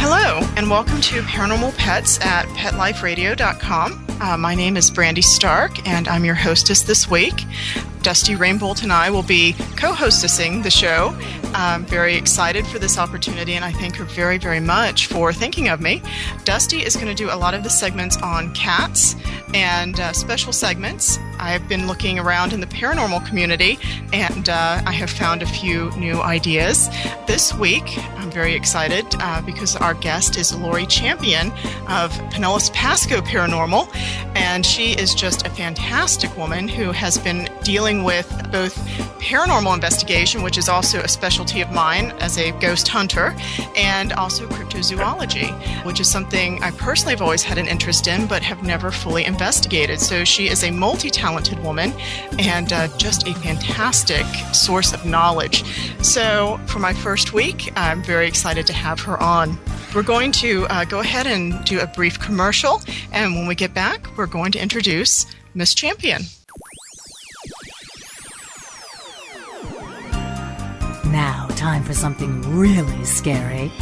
Hello, 0.00 0.46
and 0.56 0.70
welcome 0.70 1.00
to 1.02 1.22
Paranormal 1.22 1.76
Pets 1.76 2.20
at 2.20 2.46
PetLifeRadio.com. 2.56 4.07
Uh, 4.20 4.36
my 4.36 4.52
name 4.52 4.76
is 4.76 4.90
Brandy 4.90 5.22
Stark, 5.22 5.86
and 5.86 6.08
I'm 6.08 6.24
your 6.24 6.34
hostess 6.34 6.82
this 6.82 7.08
week. 7.08 7.44
Dusty 8.02 8.34
Rainbolt 8.34 8.82
and 8.82 8.92
I 8.92 9.10
will 9.10 9.22
be 9.22 9.52
co 9.76 9.92
hostessing 9.92 10.62
the 10.62 10.70
show. 10.70 11.16
I'm 11.54 11.84
very 11.84 12.14
excited 12.16 12.66
for 12.66 12.78
this 12.78 12.98
opportunity, 12.98 13.54
and 13.54 13.64
I 13.64 13.72
thank 13.72 13.96
her 13.96 14.04
very, 14.04 14.38
very 14.38 14.60
much 14.60 15.06
for 15.06 15.32
thinking 15.32 15.68
of 15.68 15.80
me. 15.80 16.02
Dusty 16.44 16.78
is 16.78 16.94
going 16.96 17.08
to 17.08 17.14
do 17.14 17.30
a 17.30 17.36
lot 17.36 17.54
of 17.54 17.62
the 17.62 17.70
segments 17.70 18.16
on 18.18 18.52
cats 18.54 19.14
and 19.54 19.98
uh, 19.98 20.12
special 20.12 20.52
segments. 20.52 21.18
I've 21.38 21.68
been 21.68 21.86
looking 21.86 22.18
around 22.18 22.52
in 22.52 22.60
the 22.60 22.66
paranormal 22.66 23.26
community, 23.26 23.78
and 24.12 24.48
uh, 24.48 24.82
I 24.84 24.92
have 24.92 25.10
found 25.10 25.42
a 25.42 25.46
few 25.46 25.90
new 25.92 26.20
ideas. 26.20 26.88
This 27.26 27.54
week, 27.54 27.84
I'm 28.16 28.30
very 28.30 28.54
excited 28.54 29.06
uh, 29.20 29.40
because 29.42 29.76
our 29.76 29.94
guest 29.94 30.36
is 30.36 30.54
Lori 30.54 30.86
Champion 30.86 31.48
of 31.88 32.12
Pinellas 32.32 32.72
Pasco 32.72 33.20
Paranormal, 33.20 33.88
and 34.34 34.64
she 34.64 34.92
is 34.92 35.14
just 35.14 35.46
a 35.46 35.50
fantastic 35.50 36.36
woman 36.36 36.68
who 36.68 36.92
has 36.92 37.18
been 37.18 37.48
dealing 37.62 38.04
with 38.04 38.28
both 38.50 38.76
paranormal 39.20 39.74
investigation, 39.74 40.42
which 40.42 40.58
is 40.58 40.68
also 40.68 41.00
a 41.00 41.08
specialty 41.08 41.60
of 41.60 41.70
mine 41.72 42.12
as 42.20 42.38
a 42.38 42.52
ghost 42.60 42.88
hunter, 42.88 43.34
and 43.76 44.12
also 44.12 44.46
cryptozoology, 44.48 45.50
which 45.84 46.00
is 46.00 46.10
something 46.10 46.62
I 46.62 46.70
personally 46.72 47.14
have 47.14 47.22
always 47.22 47.42
had 47.42 47.58
an 47.58 47.66
interest 47.66 48.06
in 48.06 48.26
but 48.26 48.42
have 48.42 48.62
never 48.62 48.90
fully 48.90 49.24
investigated. 49.24 50.00
So 50.00 50.24
she 50.24 50.48
is 50.48 50.64
a 50.64 50.70
multi 50.70 51.10
talented 51.10 51.62
woman 51.62 51.92
and 52.38 52.72
uh, 52.72 52.88
just 52.96 53.26
a 53.26 53.34
fantastic 53.34 54.24
source 54.52 54.92
of 54.92 55.04
knowledge. 55.04 55.64
So 56.02 56.60
for 56.66 56.78
my 56.78 56.92
first 56.92 57.32
week, 57.32 57.72
I'm 57.76 58.02
very 58.02 58.26
excited 58.26 58.66
to 58.68 58.72
have 58.72 59.00
her 59.00 59.20
on. 59.22 59.58
We're 59.94 60.02
going 60.02 60.32
to 60.32 60.66
uh, 60.66 60.84
go 60.84 61.00
ahead 61.00 61.26
and 61.26 61.64
do 61.64 61.80
a 61.80 61.86
brief 61.86 62.20
commercial, 62.20 62.82
and 63.10 63.34
when 63.34 63.46
we 63.46 63.54
get 63.54 63.72
back, 63.72 63.97
we're 64.16 64.26
going 64.26 64.52
to 64.52 64.62
introduce 64.62 65.26
Miss 65.54 65.74
Champion. 65.74 66.22
Now, 71.06 71.48
time 71.56 71.82
for 71.84 71.94
something 71.94 72.42
really 72.56 73.04
scary. 73.04 73.72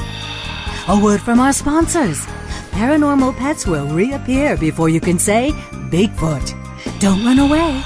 A 0.89 1.01
word 1.03 1.21
from 1.21 1.41
our 1.41 1.53
sponsors. 1.53 2.25
Paranormal 2.71 3.37
pets 3.37 3.67
will 3.67 3.87
reappear 3.89 4.57
before 4.57 4.89
you 4.89 5.01
can 5.01 5.19
say 5.19 5.53
Bigfoot. 5.91 6.55
Don't 7.01 7.25
run 7.25 7.39
away. 7.39 7.83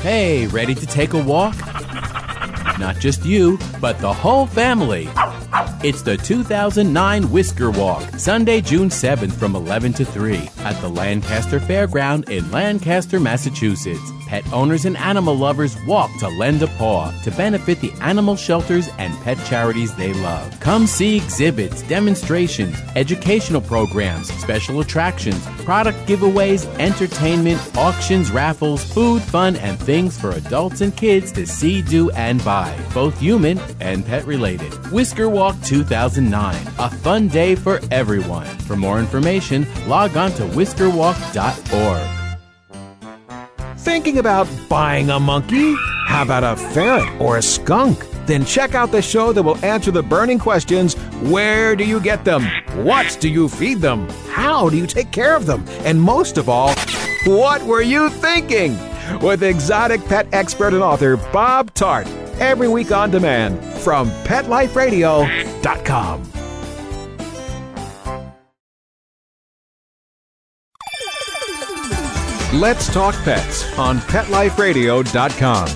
Hey, 0.00 0.46
ready 0.46 0.74
to 0.74 0.86
take 0.86 1.12
a 1.12 1.22
walk? 1.22 1.54
Not 2.80 2.98
just 2.98 3.26
you, 3.26 3.58
but 3.78 3.98
the 3.98 4.10
whole 4.10 4.46
family. 4.46 5.06
It's 5.82 6.02
the 6.02 6.16
2009 6.16 7.30
Whisker 7.30 7.70
Walk, 7.70 8.02
Sunday, 8.18 8.60
June 8.60 8.88
7th 8.88 9.32
from 9.32 9.56
11 9.56 9.92
to 9.94 10.04
3 10.04 10.48
at 10.58 10.80
the 10.80 10.88
Lancaster 10.88 11.58
Fairground 11.58 12.28
in 12.28 12.50
Lancaster, 12.50 13.18
Massachusetts. 13.18 14.12
Pet 14.30 14.44
owners 14.52 14.84
and 14.84 14.96
animal 14.96 15.34
lovers 15.34 15.76
walk 15.86 16.08
to 16.20 16.28
lend 16.28 16.62
a 16.62 16.68
paw 16.78 17.10
to 17.24 17.32
benefit 17.32 17.80
the 17.80 17.90
animal 18.00 18.36
shelters 18.36 18.88
and 18.96 19.12
pet 19.24 19.36
charities 19.44 19.92
they 19.96 20.12
love. 20.12 20.60
Come 20.60 20.86
see 20.86 21.16
exhibits, 21.16 21.82
demonstrations, 21.82 22.76
educational 22.94 23.60
programs, 23.60 24.32
special 24.34 24.78
attractions, 24.78 25.44
product 25.64 25.98
giveaways, 26.06 26.64
entertainment, 26.78 27.60
auctions, 27.76 28.30
raffles, 28.30 28.84
food, 28.84 29.20
fun, 29.20 29.56
and 29.56 29.76
things 29.80 30.16
for 30.16 30.30
adults 30.30 30.80
and 30.80 30.96
kids 30.96 31.32
to 31.32 31.44
see, 31.44 31.82
do, 31.82 32.08
and 32.12 32.44
buy, 32.44 32.72
both 32.94 33.18
human 33.18 33.58
and 33.80 34.06
pet 34.06 34.24
related. 34.26 34.72
Whisker 34.92 35.28
Walk 35.28 35.49
2009, 35.62 36.66
a 36.78 36.90
fun 36.90 37.28
day 37.28 37.54
for 37.54 37.80
everyone. 37.90 38.46
For 38.60 38.76
more 38.76 38.98
information, 38.98 39.66
log 39.86 40.16
on 40.16 40.32
to 40.32 40.42
whiskerwalk.org. 40.42 42.20
Thinking 43.78 44.18
about 44.18 44.46
buying 44.68 45.10
a 45.10 45.18
monkey? 45.18 45.74
How 46.06 46.22
about 46.22 46.44
a 46.44 46.56
ferret 46.56 47.20
or 47.20 47.38
a 47.38 47.42
skunk? 47.42 48.06
Then 48.26 48.44
check 48.44 48.74
out 48.74 48.92
the 48.92 49.00
show 49.00 49.32
that 49.32 49.42
will 49.42 49.56
answer 49.64 49.90
the 49.90 50.02
burning 50.02 50.38
questions 50.38 50.94
where 51.22 51.74
do 51.74 51.84
you 51.84 52.00
get 52.00 52.24
them? 52.24 52.44
What 52.84 53.18
do 53.20 53.28
you 53.28 53.48
feed 53.48 53.78
them? 53.78 54.08
How 54.28 54.68
do 54.68 54.76
you 54.76 54.86
take 54.86 55.10
care 55.10 55.34
of 55.34 55.46
them? 55.46 55.64
And 55.84 56.00
most 56.00 56.38
of 56.38 56.48
all, 56.48 56.74
what 57.26 57.62
were 57.62 57.82
you 57.82 58.08
thinking? 58.10 58.78
With 59.20 59.42
exotic 59.42 60.04
pet 60.04 60.26
expert 60.32 60.74
and 60.74 60.82
author 60.82 61.16
Bob 61.32 61.74
Tart. 61.74 62.06
Every 62.38 62.68
week 62.68 62.92
on 62.92 63.10
demand 63.10 63.69
from 63.80 64.10
PetLifeRadio.com. 64.24 66.30
Let's 72.52 72.92
Talk 72.92 73.14
Pets 73.22 73.78
on 73.78 73.98
PetLifeRadio.com. 73.98 75.68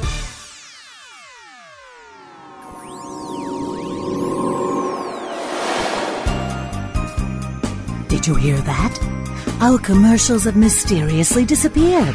Did 8.08 8.26
you 8.26 8.34
hear 8.34 8.56
that? 8.56 9.56
Our 9.60 9.78
commercials 9.78 10.44
have 10.44 10.56
mysteriously 10.56 11.44
disappeared. 11.44 12.14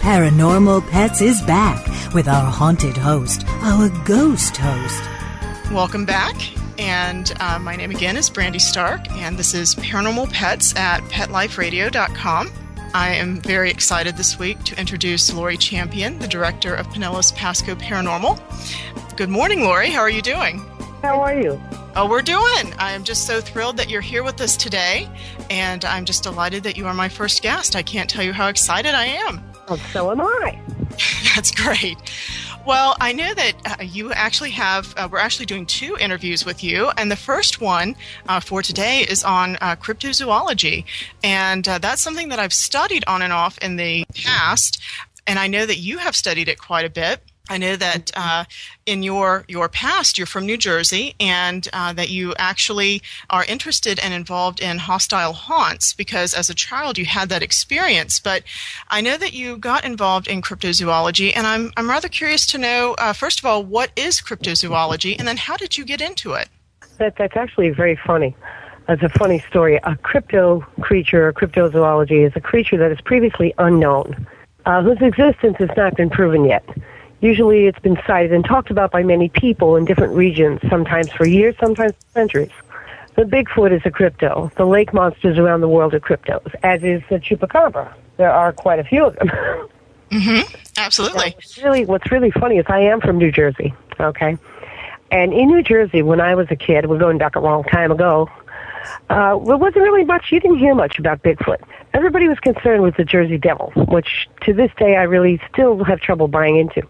Paranormal 0.00 0.88
Pets 0.88 1.20
is 1.20 1.42
back 1.42 1.86
with 2.14 2.28
our 2.28 2.50
haunted 2.50 2.96
host, 2.96 3.44
our 3.62 3.90
ghost 4.06 4.56
host. 4.56 5.17
Welcome 5.72 6.06
back. 6.06 6.34
And 6.78 7.30
uh, 7.40 7.58
my 7.58 7.76
name 7.76 7.90
again 7.90 8.16
is 8.16 8.30
Brandy 8.30 8.58
Stark, 8.58 9.10
and 9.10 9.36
this 9.36 9.52
is 9.52 9.74
Paranormal 9.74 10.32
Pets 10.32 10.74
at 10.76 11.02
PetLifeRadio.com. 11.10 12.50
I 12.94 13.10
am 13.10 13.42
very 13.42 13.70
excited 13.70 14.16
this 14.16 14.38
week 14.38 14.64
to 14.64 14.80
introduce 14.80 15.32
Lori 15.32 15.58
Champion, 15.58 16.18
the 16.20 16.26
director 16.26 16.74
of 16.74 16.86
Pinellas 16.86 17.36
Pasco 17.36 17.74
Paranormal. 17.74 18.40
Good 19.18 19.28
morning, 19.28 19.60
Lori. 19.60 19.90
How 19.90 20.00
are 20.00 20.08
you 20.08 20.22
doing? 20.22 20.60
How 21.02 21.20
are 21.20 21.38
you? 21.38 21.60
Oh, 21.94 22.08
we're 22.08 22.22
doing. 22.22 22.72
I 22.78 22.92
am 22.92 23.04
just 23.04 23.26
so 23.26 23.42
thrilled 23.42 23.76
that 23.76 23.90
you're 23.90 24.00
here 24.00 24.22
with 24.22 24.40
us 24.40 24.56
today, 24.56 25.06
and 25.50 25.84
I'm 25.84 26.06
just 26.06 26.22
delighted 26.22 26.62
that 26.62 26.78
you 26.78 26.86
are 26.86 26.94
my 26.94 27.10
first 27.10 27.42
guest. 27.42 27.76
I 27.76 27.82
can't 27.82 28.08
tell 28.08 28.24
you 28.24 28.32
how 28.32 28.48
excited 28.48 28.94
I 28.94 29.04
am. 29.04 29.42
Well, 29.68 29.78
so 29.92 30.10
am 30.10 30.22
I. 30.22 30.58
That's 31.34 31.50
great. 31.50 31.98
Well, 32.68 32.98
I 33.00 33.14
know 33.14 33.32
that 33.32 33.54
uh, 33.64 33.82
you 33.82 34.12
actually 34.12 34.50
have, 34.50 34.92
uh, 34.98 35.08
we're 35.10 35.20
actually 35.20 35.46
doing 35.46 35.64
two 35.64 35.96
interviews 35.98 36.44
with 36.44 36.62
you. 36.62 36.90
And 36.98 37.10
the 37.10 37.16
first 37.16 37.62
one 37.62 37.96
uh, 38.28 38.40
for 38.40 38.60
today 38.60 39.06
is 39.08 39.24
on 39.24 39.56
uh, 39.62 39.76
cryptozoology. 39.76 40.84
And 41.24 41.66
uh, 41.66 41.78
that's 41.78 42.02
something 42.02 42.28
that 42.28 42.38
I've 42.38 42.52
studied 42.52 43.04
on 43.06 43.22
and 43.22 43.32
off 43.32 43.56
in 43.56 43.76
the 43.76 44.04
past. 44.14 44.82
And 45.26 45.38
I 45.38 45.46
know 45.46 45.64
that 45.64 45.78
you 45.78 45.96
have 45.96 46.14
studied 46.14 46.46
it 46.46 46.58
quite 46.58 46.84
a 46.84 46.90
bit. 46.90 47.22
I 47.48 47.58
know 47.58 47.76
that 47.76 48.10
uh, 48.14 48.44
in 48.86 49.02
your 49.02 49.44
your 49.48 49.68
past 49.68 50.18
you're 50.18 50.26
from 50.26 50.46
New 50.46 50.56
Jersey, 50.56 51.14
and 51.20 51.68
uh, 51.72 51.92
that 51.94 52.10
you 52.10 52.34
actually 52.38 53.02
are 53.30 53.44
interested 53.44 53.98
and 53.98 54.12
involved 54.14 54.60
in 54.60 54.78
hostile 54.78 55.32
haunts 55.32 55.92
because 55.92 56.34
as 56.34 56.50
a 56.50 56.54
child 56.54 56.98
you 56.98 57.06
had 57.06 57.28
that 57.28 57.42
experience. 57.42 58.20
But 58.20 58.42
I 58.88 59.00
know 59.00 59.16
that 59.16 59.32
you 59.32 59.56
got 59.56 59.84
involved 59.84 60.28
in 60.28 60.42
cryptozoology, 60.42 61.32
and 61.36 61.46
I'm 61.46 61.72
I'm 61.76 61.88
rather 61.88 62.08
curious 62.08 62.46
to 62.46 62.58
know 62.58 62.94
uh, 62.98 63.12
first 63.12 63.38
of 63.38 63.44
all 63.46 63.62
what 63.64 63.90
is 63.96 64.20
cryptozoology, 64.20 65.18
and 65.18 65.26
then 65.26 65.36
how 65.36 65.56
did 65.56 65.76
you 65.76 65.84
get 65.84 66.00
into 66.00 66.32
it? 66.32 66.48
That 66.98 67.16
that's 67.16 67.36
actually 67.36 67.70
very 67.70 67.96
funny. 67.96 68.34
That's 68.88 69.02
a 69.02 69.10
funny 69.10 69.38
story. 69.40 69.76
A 69.82 69.96
crypto 69.96 70.60
creature, 70.80 71.30
cryptozoology, 71.34 72.26
is 72.26 72.32
a 72.34 72.40
creature 72.40 72.78
that 72.78 72.90
is 72.90 73.00
previously 73.02 73.52
unknown, 73.58 74.26
uh, 74.64 74.82
whose 74.82 74.96
existence 75.02 75.56
has 75.58 75.68
not 75.76 75.94
been 75.94 76.08
proven 76.08 76.46
yet. 76.46 76.66
Usually 77.20 77.66
it's 77.66 77.78
been 77.80 77.98
cited 78.06 78.32
and 78.32 78.44
talked 78.44 78.70
about 78.70 78.90
by 78.90 79.02
many 79.02 79.28
people 79.28 79.76
in 79.76 79.84
different 79.84 80.14
regions, 80.14 80.60
sometimes 80.68 81.10
for 81.10 81.26
years, 81.26 81.56
sometimes 81.58 81.92
for 81.92 82.12
centuries. 82.12 82.50
The 83.16 83.24
Bigfoot 83.24 83.72
is 83.72 83.82
a 83.84 83.90
crypto. 83.90 84.52
The 84.56 84.64
lake 84.64 84.94
monsters 84.94 85.38
around 85.38 85.60
the 85.60 85.68
world 85.68 85.92
are 85.94 86.00
cryptos, 86.00 86.54
as 86.62 86.84
is 86.84 87.02
the 87.10 87.16
chupacabra. 87.16 87.92
There 88.16 88.30
are 88.30 88.52
quite 88.52 88.78
a 88.78 88.84
few 88.84 89.06
of 89.06 89.16
them. 89.16 89.28
mm-hmm. 90.10 90.54
Absolutely. 90.76 91.32
what's 91.34 91.58
really, 91.58 91.84
what's 91.84 92.12
really 92.12 92.30
funny 92.30 92.58
is 92.58 92.66
I 92.68 92.80
am 92.80 93.00
from 93.00 93.18
New 93.18 93.32
Jersey, 93.32 93.74
okay? 93.98 94.38
And 95.10 95.32
in 95.32 95.48
New 95.48 95.62
Jersey, 95.62 96.02
when 96.02 96.20
I 96.20 96.36
was 96.36 96.46
a 96.50 96.56
kid, 96.56 96.86
we're 96.86 96.98
going 96.98 97.18
back 97.18 97.34
a 97.34 97.40
long 97.40 97.64
time 97.64 97.90
ago, 97.90 98.28
uh, 99.10 99.38
there 99.38 99.56
wasn't 99.56 99.82
really 99.82 100.04
much, 100.04 100.26
you 100.30 100.38
didn't 100.38 100.58
hear 100.58 100.74
much 100.74 100.98
about 100.98 101.22
Bigfoot. 101.22 101.60
Everybody 101.94 102.28
was 102.28 102.38
concerned 102.38 102.82
with 102.82 102.96
the 102.96 103.04
Jersey 103.04 103.38
Devil, 103.38 103.72
which 103.74 104.28
to 104.42 104.52
this 104.52 104.70
day 104.78 104.96
I 104.96 105.02
really 105.02 105.40
still 105.52 105.82
have 105.84 106.00
trouble 106.00 106.28
buying 106.28 106.56
into. 106.56 106.86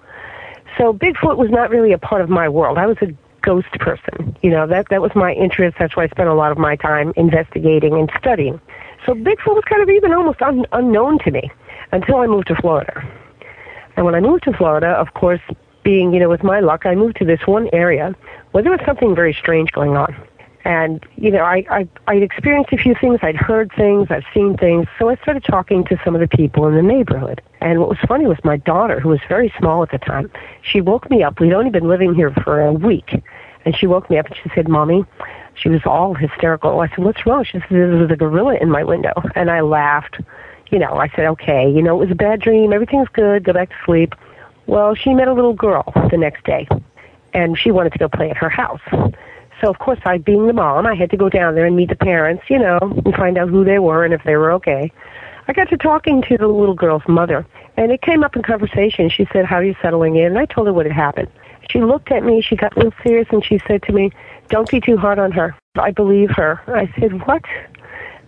So 0.79 0.93
Bigfoot 0.93 1.37
was 1.37 1.51
not 1.51 1.71
really 1.71 1.93
a 1.93 1.99
part 1.99 2.23
of 2.23 2.31
my 2.31 2.49
world. 2.49 2.79
I 2.79 2.87
was 2.87 2.97
a 3.03 3.09
ghost 3.43 3.71
person. 3.81 4.37
You 4.43 4.51
know, 4.51 4.67
that 4.67 4.89
that 4.91 5.03
was 5.03 5.11
my 5.15 5.33
interest. 5.33 5.77
That's 5.79 5.97
why 5.97 6.05
I 6.05 6.09
spent 6.09 6.29
a 6.29 6.35
lot 6.35 6.53
of 6.53 6.59
my 6.59 6.77
time 6.77 7.13
investigating 7.17 7.95
and 7.95 8.11
studying. 8.19 8.61
So 9.05 9.15
Bigfoot 9.15 9.55
was 9.55 9.65
kind 9.69 9.83
of 9.83 9.91
even 9.91 10.13
almost 10.13 10.41
un- 10.43 10.67
unknown 10.73 11.19
to 11.21 11.31
me 11.31 11.51
until 11.93 12.17
I 12.17 12.27
moved 12.27 12.49
to 12.49 12.55
Florida. 12.57 13.07
And 13.97 14.05
when 14.05 14.15
I 14.15 14.21
moved 14.21 14.45
to 14.45 14.53
Florida, 14.53 14.89
of 14.89 15.15
course, 15.15 15.41
being, 15.83 16.13
you 16.13 16.21
know, 16.21 16.29
with 16.29 16.43
my 16.43 16.61
luck, 16.61 16.87
I 16.87 16.95
moved 16.95 17.17
to 17.17 17.25
this 17.25 17.41
one 17.47 17.69
area 17.73 18.15
where 18.53 18.63
there 18.63 18.73
was 18.73 18.81
something 18.87 19.15
very 19.15 19.33
strange 19.35 19.73
going 19.73 19.97
on. 19.97 20.15
And, 20.65 21.05
you 21.17 21.31
know, 21.31 21.45
I, 21.45 21.65
I, 21.71 21.89
I'd 22.09 22.23
experienced 22.23 22.73
a 22.73 22.77
few 22.77 22.95
things, 22.95 23.21
I'd 23.23 23.37
heard 23.37 23.73
things, 23.77 24.09
I've 24.11 24.25
seen 24.35 24.57
things, 24.57 24.87
so 24.99 25.09
I 25.09 25.17
started 25.17 25.45
talking 25.45 25.85
to 25.85 25.99
some 26.05 26.15
of 26.15 26.21
the 26.21 26.29
people 26.29 26.67
in 26.67 26.75
the 26.75 26.83
neighborhood. 26.83 27.41
And 27.61 27.81
what 27.81 27.89
was 27.89 27.99
funny 28.07 28.27
was 28.27 28.39
my 28.45 28.57
daughter, 28.57 29.01
who 29.01 29.09
was 29.09 29.21
very 29.29 29.53
small 29.59 29.83
at 29.83 29.91
the 29.91 29.99
time, 29.99 30.31
she 30.63 30.81
woke 30.81 31.09
me 31.11 31.23
up. 31.23 31.41
We'd 31.41 31.53
only 31.53 31.71
been 31.71 31.89
living 31.89 32.15
here 32.15 32.31
for 32.31 32.61
a 32.61 32.73
week. 32.73 33.23
And 33.65 33.77
she 33.77 33.87
woke 33.87 34.09
me 34.11 34.19
up 34.19 34.27
and 34.27 34.37
she 34.43 34.51
said, 34.55 34.69
Mommy, 34.69 35.05
she 35.55 35.69
was 35.69 35.81
all 35.85 36.15
hysterical. 36.15 36.81
I 36.81 36.89
said, 36.89 36.99
What's 36.99 37.27
wrong? 37.27 37.45
She 37.45 37.59
said, 37.59 37.67
There 37.71 37.89
was 37.89 38.11
a 38.11 38.17
gorilla 38.17 38.57
in 38.57 38.71
my 38.71 38.85
window. 38.85 39.13
And 39.35 39.51
I 39.51 39.61
laughed. 39.61 40.21
You 40.71 40.79
know, 40.79 40.95
I 40.95 41.09
said, 41.09 41.27
Okay, 41.27 41.71
you 41.71 41.83
know, 41.83 41.97
it 41.97 42.01
was 42.01 42.11
a 42.11 42.15
bad 42.15 42.41
dream. 42.41 42.73
Everything's 42.73 43.09
good. 43.09 43.45
Go 43.45 43.53
back 43.53 43.71
to 43.71 43.77
sleep. 43.85 44.15
Well, 44.67 44.95
she 44.95 45.15
met 45.15 45.29
a 45.29 45.33
little 45.33 45.55
girl 45.55 45.93
the 46.11 46.17
next 46.19 46.45
day, 46.45 46.69
and 47.33 47.59
she 47.59 47.71
wanted 47.71 47.93
to 47.93 47.99
go 47.99 48.09
play 48.09 48.31
at 48.31 48.37
her 48.37 48.51
house. 48.51 48.81
So 49.61 49.69
of 49.69 49.79
course, 49.79 49.99
I, 50.05 50.19
being 50.19 50.47
the 50.47 50.53
mom, 50.53 50.87
I 50.87 50.95
had 50.95 51.11
to 51.11 51.17
go 51.17 51.29
down 51.29 51.55
there 51.55 51.67
and 51.67 51.77
meet 51.77 51.89
the 51.89 51.97
parents, 51.97 52.45
you 52.49 52.59
know, 52.59 52.79
and 52.81 53.15
find 53.15 53.37
out 53.39 53.49
who 53.49 53.65
they 53.65 53.79
were 53.79 54.05
and 54.05 54.15
if 54.15 54.23
they 54.25 54.37
were 54.37 54.53
okay. 54.53 54.93
I 55.49 55.53
got 55.53 55.69
to 55.71 55.77
talking 55.77 56.23
to 56.23 56.37
the 56.37 56.47
little 56.47 56.75
girl's 56.75 57.07
mother, 57.09 57.47
and 57.77 57.91
it 57.91 58.03
came 58.03 58.23
up 58.23 58.37
in 58.37 58.43
conversation. 58.43 59.09
She 59.09 59.27
said, 59.33 59.47
"How 59.47 59.57
are 59.57 59.65
you 59.65 59.75
settling 59.81 60.17
in?" 60.17 60.27
And 60.27 60.39
I 60.39 60.45
told 60.45 60.67
her 60.67 60.73
what 60.73 60.85
had 60.85 60.95
happened. 60.95 61.29
She 61.71 61.81
looked 61.81 62.13
at 62.13 62.23
me. 62.23 62.43
She 62.43 62.55
got 62.55 62.77
real 62.77 62.93
serious, 63.03 63.27
and 63.31 63.43
she 63.45 63.59
said 63.67 63.83
to 63.85 63.93
me, 63.93 64.11
"Don't 64.49 64.71
be 64.71 64.81
too 64.81 64.99
hard 64.99 65.19
on 65.19 65.33
her. 65.33 65.57
I 65.77 65.91
believe 65.91 66.31
her." 66.33 66.61
I 66.67 66.93
said, 67.01 67.27
"What?" 67.27 67.45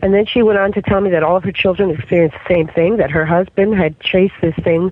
And 0.02 0.14
then 0.14 0.24
she 0.24 0.42
went 0.42 0.58
on 0.58 0.72
to 0.72 0.82
tell 0.82 1.02
me 1.02 1.10
that 1.10 1.22
all 1.22 1.36
of 1.36 1.44
her 1.44 1.52
children 1.52 1.90
experienced 1.90 2.38
the 2.48 2.54
same 2.54 2.68
thing. 2.68 2.96
That 2.96 3.10
her 3.10 3.26
husband 3.26 3.74
had 3.74 4.00
chased 4.00 4.40
this 4.40 4.56
thing 4.64 4.90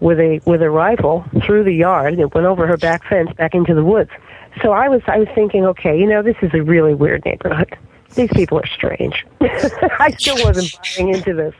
with 0.00 0.18
a 0.18 0.40
with 0.44 0.60
a 0.60 0.68
rifle 0.68 1.24
through 1.46 1.64
the 1.64 1.72
yard 1.72 2.12
and 2.12 2.20
it 2.20 2.34
went 2.34 2.46
over 2.46 2.66
her 2.66 2.76
back 2.76 3.04
fence 3.08 3.32
back 3.34 3.54
into 3.54 3.72
the 3.72 3.84
woods. 3.84 4.10
So 4.60 4.72
I 4.72 4.88
was 4.88 5.02
I 5.06 5.18
was 5.18 5.28
thinking, 5.34 5.64
okay, 5.66 5.98
you 5.98 6.06
know, 6.06 6.22
this 6.22 6.36
is 6.42 6.50
a 6.52 6.62
really 6.62 6.94
weird 6.94 7.24
neighborhood. 7.24 7.76
These 8.14 8.30
people 8.32 8.58
are 8.58 8.66
strange. 8.66 9.24
I 9.40 10.14
still 10.18 10.44
wasn't 10.44 10.78
buying 10.96 11.14
into 11.14 11.32
this. 11.34 11.54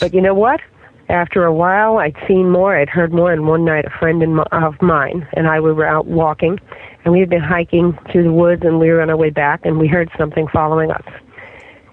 But 0.00 0.12
you 0.12 0.20
know 0.20 0.34
what? 0.34 0.60
After 1.08 1.46
a 1.46 1.54
while, 1.54 1.96
I'd 1.96 2.16
seen 2.26 2.50
more, 2.50 2.76
I'd 2.76 2.90
heard 2.90 3.14
more, 3.14 3.32
and 3.32 3.48
one 3.48 3.64
night 3.64 3.86
a 3.86 3.90
friend 3.90 4.22
of 4.52 4.82
mine 4.82 5.26
and 5.32 5.48
I 5.48 5.58
we 5.60 5.72
were 5.72 5.86
out 5.86 6.06
walking, 6.06 6.60
and 7.04 7.12
we 7.12 7.20
had 7.20 7.30
been 7.30 7.40
hiking 7.40 7.98
through 8.12 8.24
the 8.24 8.32
woods, 8.32 8.62
and 8.62 8.78
we 8.78 8.90
were 8.90 9.00
on 9.00 9.08
our 9.08 9.16
way 9.16 9.30
back, 9.30 9.64
and 9.64 9.78
we 9.78 9.88
heard 9.88 10.10
something 10.18 10.46
following 10.48 10.90
us. 10.90 11.04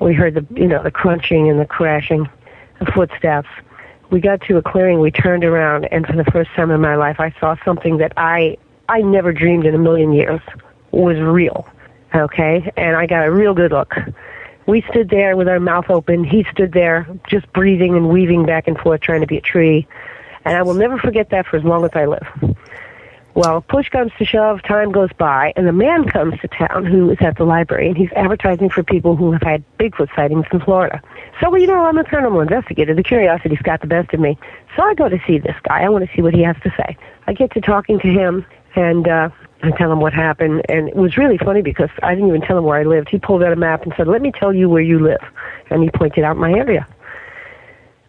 We 0.02 0.14
heard 0.14 0.34
the, 0.34 0.46
you 0.54 0.68
know, 0.68 0.84
the 0.84 0.92
crunching 0.92 1.50
and 1.50 1.58
the 1.58 1.66
crashing, 1.66 2.28
the 2.80 2.86
footsteps. 2.88 3.48
We 4.10 4.20
got 4.20 4.42
to 4.42 4.58
a 4.58 4.62
clearing, 4.62 5.00
we 5.00 5.12
turned 5.12 5.46
around, 5.46 5.86
and 5.86 6.06
for 6.06 6.18
the 6.18 6.26
first 6.26 6.52
time 6.52 6.70
in 6.70 6.82
my 6.82 6.96
life, 6.96 7.22
I 7.22 7.34
saw 7.40 7.56
something 7.64 7.98
that 8.00 8.12
I 8.18 8.58
I 8.90 9.02
never 9.02 9.34
dreamed 9.34 9.66
in 9.66 9.76
a 9.76 9.80
million 9.80 10.14
years 10.14 10.42
was 10.92 11.18
real. 11.18 11.68
Okay? 12.14 12.72
And 12.78 12.96
I 12.96 13.06
got 13.06 13.26
a 13.26 13.32
real 13.32 13.54
good 13.54 13.72
look. 13.72 13.96
We 14.68 14.82
stood 14.90 15.10
there 15.10 15.36
with 15.36 15.48
our 15.48 15.60
mouth 15.60 15.90
open. 15.90 16.24
He 16.24 16.46
stood 16.52 16.72
there 16.72 17.08
just 17.28 17.52
breathing 17.54 17.96
and 17.96 18.10
weaving 18.10 18.46
back 18.46 18.68
and 18.68 18.78
forth 18.78 19.02
trying 19.02 19.22
to 19.22 19.28
be 19.28 19.38
a 19.38 19.42
tree. 19.42 19.88
And 20.44 20.56
I 20.56 20.64
will 20.64 20.74
never 20.74 20.98
forget 20.98 21.30
that 21.30 21.46
for 21.46 21.58
as 21.58 21.64
long 21.64 21.86
as 21.86 21.92
I 21.94 22.06
live. 22.06 22.56
Well, 23.36 23.62
push 23.62 23.90
comes 23.90 24.14
to 24.18 24.24
shove, 24.24 24.64
time 24.64 24.94
goes 24.94 25.12
by, 25.18 25.52
and 25.58 25.68
a 25.68 25.74
man 25.74 26.08
comes 26.08 26.40
to 26.40 26.48
town 26.48 26.86
who 26.86 27.10
is 27.10 27.18
at 27.20 27.36
the 27.38 27.44
library, 27.44 27.90
and 27.90 27.98
he's 27.98 28.12
advertising 28.14 28.70
for 28.70 28.82
people 28.82 29.18
who 29.18 29.34
have 29.34 29.42
had 29.42 29.62
Bigfoot 29.78 30.08
sightings 30.16 30.46
in 30.54 30.62
Florida. 30.62 31.02
So, 31.42 31.54
you 31.58 31.68
know, 31.68 31.86
I'm 31.86 31.98
a 31.98 32.06
paranormal 32.06 32.42
investigator. 32.42 32.96
The 32.96 33.04
curiosity's 33.04 33.60
got 33.60 33.82
the 33.82 33.88
best 33.88 34.14
of 34.14 34.22
me. 34.22 34.38
So 34.78 34.84
I 34.84 34.94
go 34.94 35.10
to 35.10 35.20
see 35.28 35.38
this 35.38 35.56
guy. 35.64 35.82
I 35.82 35.90
want 35.90 36.10
to 36.10 36.16
see 36.16 36.22
what 36.22 36.34
he 36.34 36.44
has 36.44 36.56
to 36.64 36.74
say. 36.78 36.96
I 37.28 37.34
get 37.34 37.52
to 37.52 37.62
talking 37.62 38.00
to 38.00 38.08
him, 38.08 38.46
and 38.76 39.08
uh, 39.08 39.30
I 39.64 39.72
tell 39.72 39.92
him 39.92 40.00
what 40.00 40.14
happened. 40.14 40.64
And 40.70 40.90
it 40.90 40.96
was 40.96 41.18
really 41.18 41.38
funny 41.38 41.62
because 41.62 41.90
I 42.04 42.14
didn't 42.14 42.30
even 42.30 42.42
tell 42.42 42.58
him 42.58 42.66
where 42.66 42.80
I 42.80 42.84
lived. 42.84 43.10
He 43.10 43.18
pulled 43.18 43.44
out 43.44 43.54
a 43.54 43.56
map 43.56 43.84
and 43.84 43.94
said, 43.98 44.08
"Let 44.08 44.22
me 44.22 44.32
tell 44.32 44.54
you 44.54 44.70
where 44.70 44.82
you 44.82 45.00
live," 45.00 45.24
and 45.70 45.84
he 45.84 45.90
pointed 45.90 46.24
out 46.24 46.38
my 46.38 46.52
area. 46.52 46.88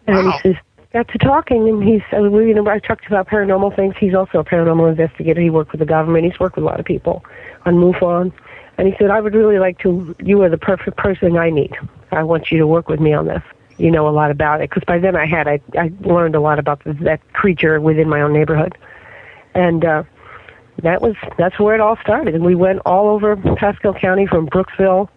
And 0.07 0.25
wow. 0.25 0.31
he 0.31 0.49
says, 0.53 0.55
got 0.93 1.07
to 1.09 1.17
talking, 1.17 1.67
and 1.67 1.83
he's, 1.83 2.01
uh, 2.13 2.23
you 2.23 2.53
know, 2.53 2.67
I 2.67 2.79
talked 2.79 3.05
about 3.07 3.27
paranormal 3.27 3.75
things. 3.75 3.95
He's 3.99 4.15
also 4.15 4.39
a 4.39 4.43
paranormal 4.43 4.89
investigator. 4.89 5.41
He 5.41 5.49
worked 5.49 5.71
with 5.71 5.79
the 5.79 5.85
government. 5.85 6.25
He's 6.25 6.39
worked 6.39 6.55
with 6.55 6.63
a 6.63 6.65
lot 6.65 6.79
of 6.79 6.85
people 6.85 7.23
on 7.65 7.75
MUFON. 7.75 8.31
And 8.77 8.87
he 8.87 8.95
said, 8.97 9.09
I 9.09 9.19
would 9.19 9.33
really 9.33 9.59
like 9.59 9.79
to, 9.79 10.15
you 10.19 10.41
are 10.43 10.49
the 10.49 10.57
perfect 10.57 10.97
person 10.97 11.35
I 11.37 11.49
need. 11.49 11.75
I 12.11 12.23
want 12.23 12.51
you 12.51 12.57
to 12.59 12.67
work 12.67 12.87
with 12.89 12.99
me 12.99 13.13
on 13.13 13.25
this. 13.25 13.43
You 13.77 13.91
know 13.91 14.07
a 14.07 14.11
lot 14.11 14.31
about 14.31 14.61
it. 14.61 14.69
Because 14.69 14.83
by 14.85 14.97
then 14.99 15.15
I 15.15 15.25
had, 15.25 15.47
I, 15.47 15.59
I 15.77 15.91
learned 16.01 16.35
a 16.35 16.39
lot 16.39 16.57
about 16.57 16.81
that 16.85 17.21
creature 17.33 17.79
within 17.81 18.07
my 18.07 18.21
own 18.21 18.33
neighborhood. 18.33 18.77
And, 19.53 19.83
uh, 19.83 20.03
that 20.83 21.01
was 21.01 21.15
that's 21.37 21.59
where 21.59 21.75
it 21.75 21.81
all 21.81 21.97
started. 21.97 22.35
And 22.35 22.45
we 22.45 22.55
went 22.55 22.79
all 22.85 23.07
over 23.07 23.35
Pasco 23.55 23.93
County 23.93 24.27
from 24.27 24.47
Brooksville, 24.47 25.09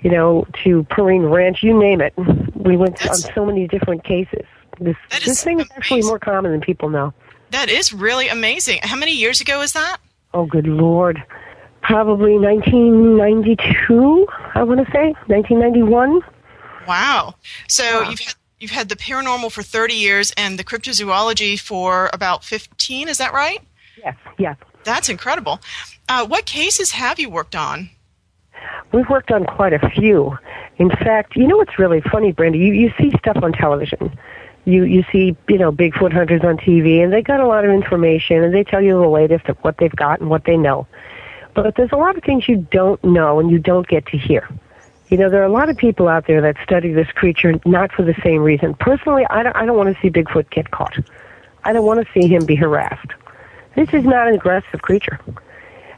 you 0.00 0.10
know, 0.10 0.46
to 0.64 0.84
Perrine 0.84 1.30
Ranch, 1.30 1.62
you 1.62 1.78
name 1.78 2.00
it. 2.00 2.14
We 2.54 2.76
went 2.76 2.98
that's, 2.98 3.24
on 3.26 3.32
so 3.34 3.46
many 3.46 3.68
different 3.68 4.04
cases. 4.04 4.46
This 4.80 4.96
this 5.24 5.44
thing 5.44 5.60
is 5.60 5.68
actually 5.76 6.02
more 6.02 6.18
common 6.18 6.52
than 6.52 6.60
people 6.60 6.88
know. 6.88 7.12
That 7.50 7.68
is 7.68 7.92
really 7.92 8.28
amazing. 8.28 8.80
How 8.82 8.96
many 8.96 9.12
years 9.12 9.40
ago 9.40 9.58
was 9.58 9.72
that? 9.72 9.98
Oh, 10.32 10.46
good 10.46 10.66
lord. 10.66 11.22
Probably 11.82 12.38
1992, 12.38 14.26
I 14.54 14.62
want 14.62 14.86
to 14.86 14.90
say, 14.92 15.12
1991. 15.26 16.22
Wow. 16.86 17.34
So 17.68 18.02
you've 18.08 18.20
had 18.20 18.34
you've 18.60 18.70
had 18.70 18.88
the 18.88 18.96
paranormal 18.96 19.50
for 19.52 19.62
30 19.62 19.94
years 19.94 20.32
and 20.36 20.58
the 20.58 20.64
cryptozoology 20.64 21.58
for 21.58 22.08
about 22.12 22.44
15, 22.44 23.08
is 23.08 23.18
that 23.18 23.32
right? 23.32 23.60
Yes, 23.98 24.16
yes. 24.38 24.56
That's 24.84 25.08
incredible. 25.08 25.60
Uh, 26.08 26.26
what 26.26 26.46
cases 26.46 26.90
have 26.92 27.18
you 27.18 27.30
worked 27.30 27.54
on? 27.54 27.90
We've 28.92 29.08
worked 29.08 29.30
on 29.30 29.44
quite 29.44 29.72
a 29.72 29.90
few. 29.90 30.36
In 30.76 30.90
fact, 30.90 31.36
you 31.36 31.46
know 31.46 31.56
what's 31.56 31.78
really 31.78 32.00
funny, 32.00 32.32
Brenda? 32.32 32.58
You, 32.58 32.72
you 32.72 32.92
see 32.98 33.10
stuff 33.18 33.38
on 33.42 33.52
television. 33.52 34.18
You 34.64 34.84
you 34.84 35.04
see, 35.10 35.36
you 35.48 35.58
know, 35.58 35.72
Bigfoot 35.72 36.12
hunters 36.12 36.42
on 36.44 36.56
TV, 36.56 37.02
and 37.02 37.12
they 37.12 37.20
got 37.22 37.40
a 37.40 37.46
lot 37.46 37.64
of 37.64 37.70
information, 37.72 38.44
and 38.44 38.54
they 38.54 38.62
tell 38.62 38.80
you 38.80 38.92
the 38.92 39.08
latest 39.08 39.48
of 39.48 39.56
what 39.58 39.78
they've 39.78 39.94
got 39.94 40.20
and 40.20 40.30
what 40.30 40.44
they 40.44 40.56
know. 40.56 40.86
But 41.54 41.74
there's 41.76 41.92
a 41.92 41.96
lot 41.96 42.16
of 42.16 42.22
things 42.22 42.48
you 42.48 42.66
don't 42.70 43.02
know 43.04 43.38
and 43.38 43.50
you 43.50 43.58
don't 43.58 43.86
get 43.86 44.06
to 44.06 44.16
hear. 44.16 44.48
You 45.08 45.18
know, 45.18 45.28
there 45.28 45.42
are 45.42 45.46
a 45.46 45.52
lot 45.52 45.68
of 45.68 45.76
people 45.76 46.08
out 46.08 46.26
there 46.26 46.40
that 46.40 46.56
study 46.62 46.92
this 46.92 47.10
creature 47.12 47.54
not 47.66 47.92
for 47.92 48.02
the 48.02 48.14
same 48.22 48.40
reason. 48.40 48.74
Personally, 48.74 49.26
I 49.28 49.42
don't, 49.42 49.54
I 49.54 49.66
don't 49.66 49.76
want 49.76 49.94
to 49.94 50.00
see 50.00 50.08
Bigfoot 50.08 50.48
get 50.50 50.70
caught. 50.70 50.96
I 51.64 51.72
don't 51.74 51.84
want 51.84 52.06
to 52.06 52.12
see 52.14 52.26
him 52.26 52.46
be 52.46 52.54
harassed 52.54 53.12
This 53.74 53.88
is 53.94 54.04
not 54.04 54.28
an 54.28 54.34
aggressive 54.34 54.82
creature. 54.82 55.18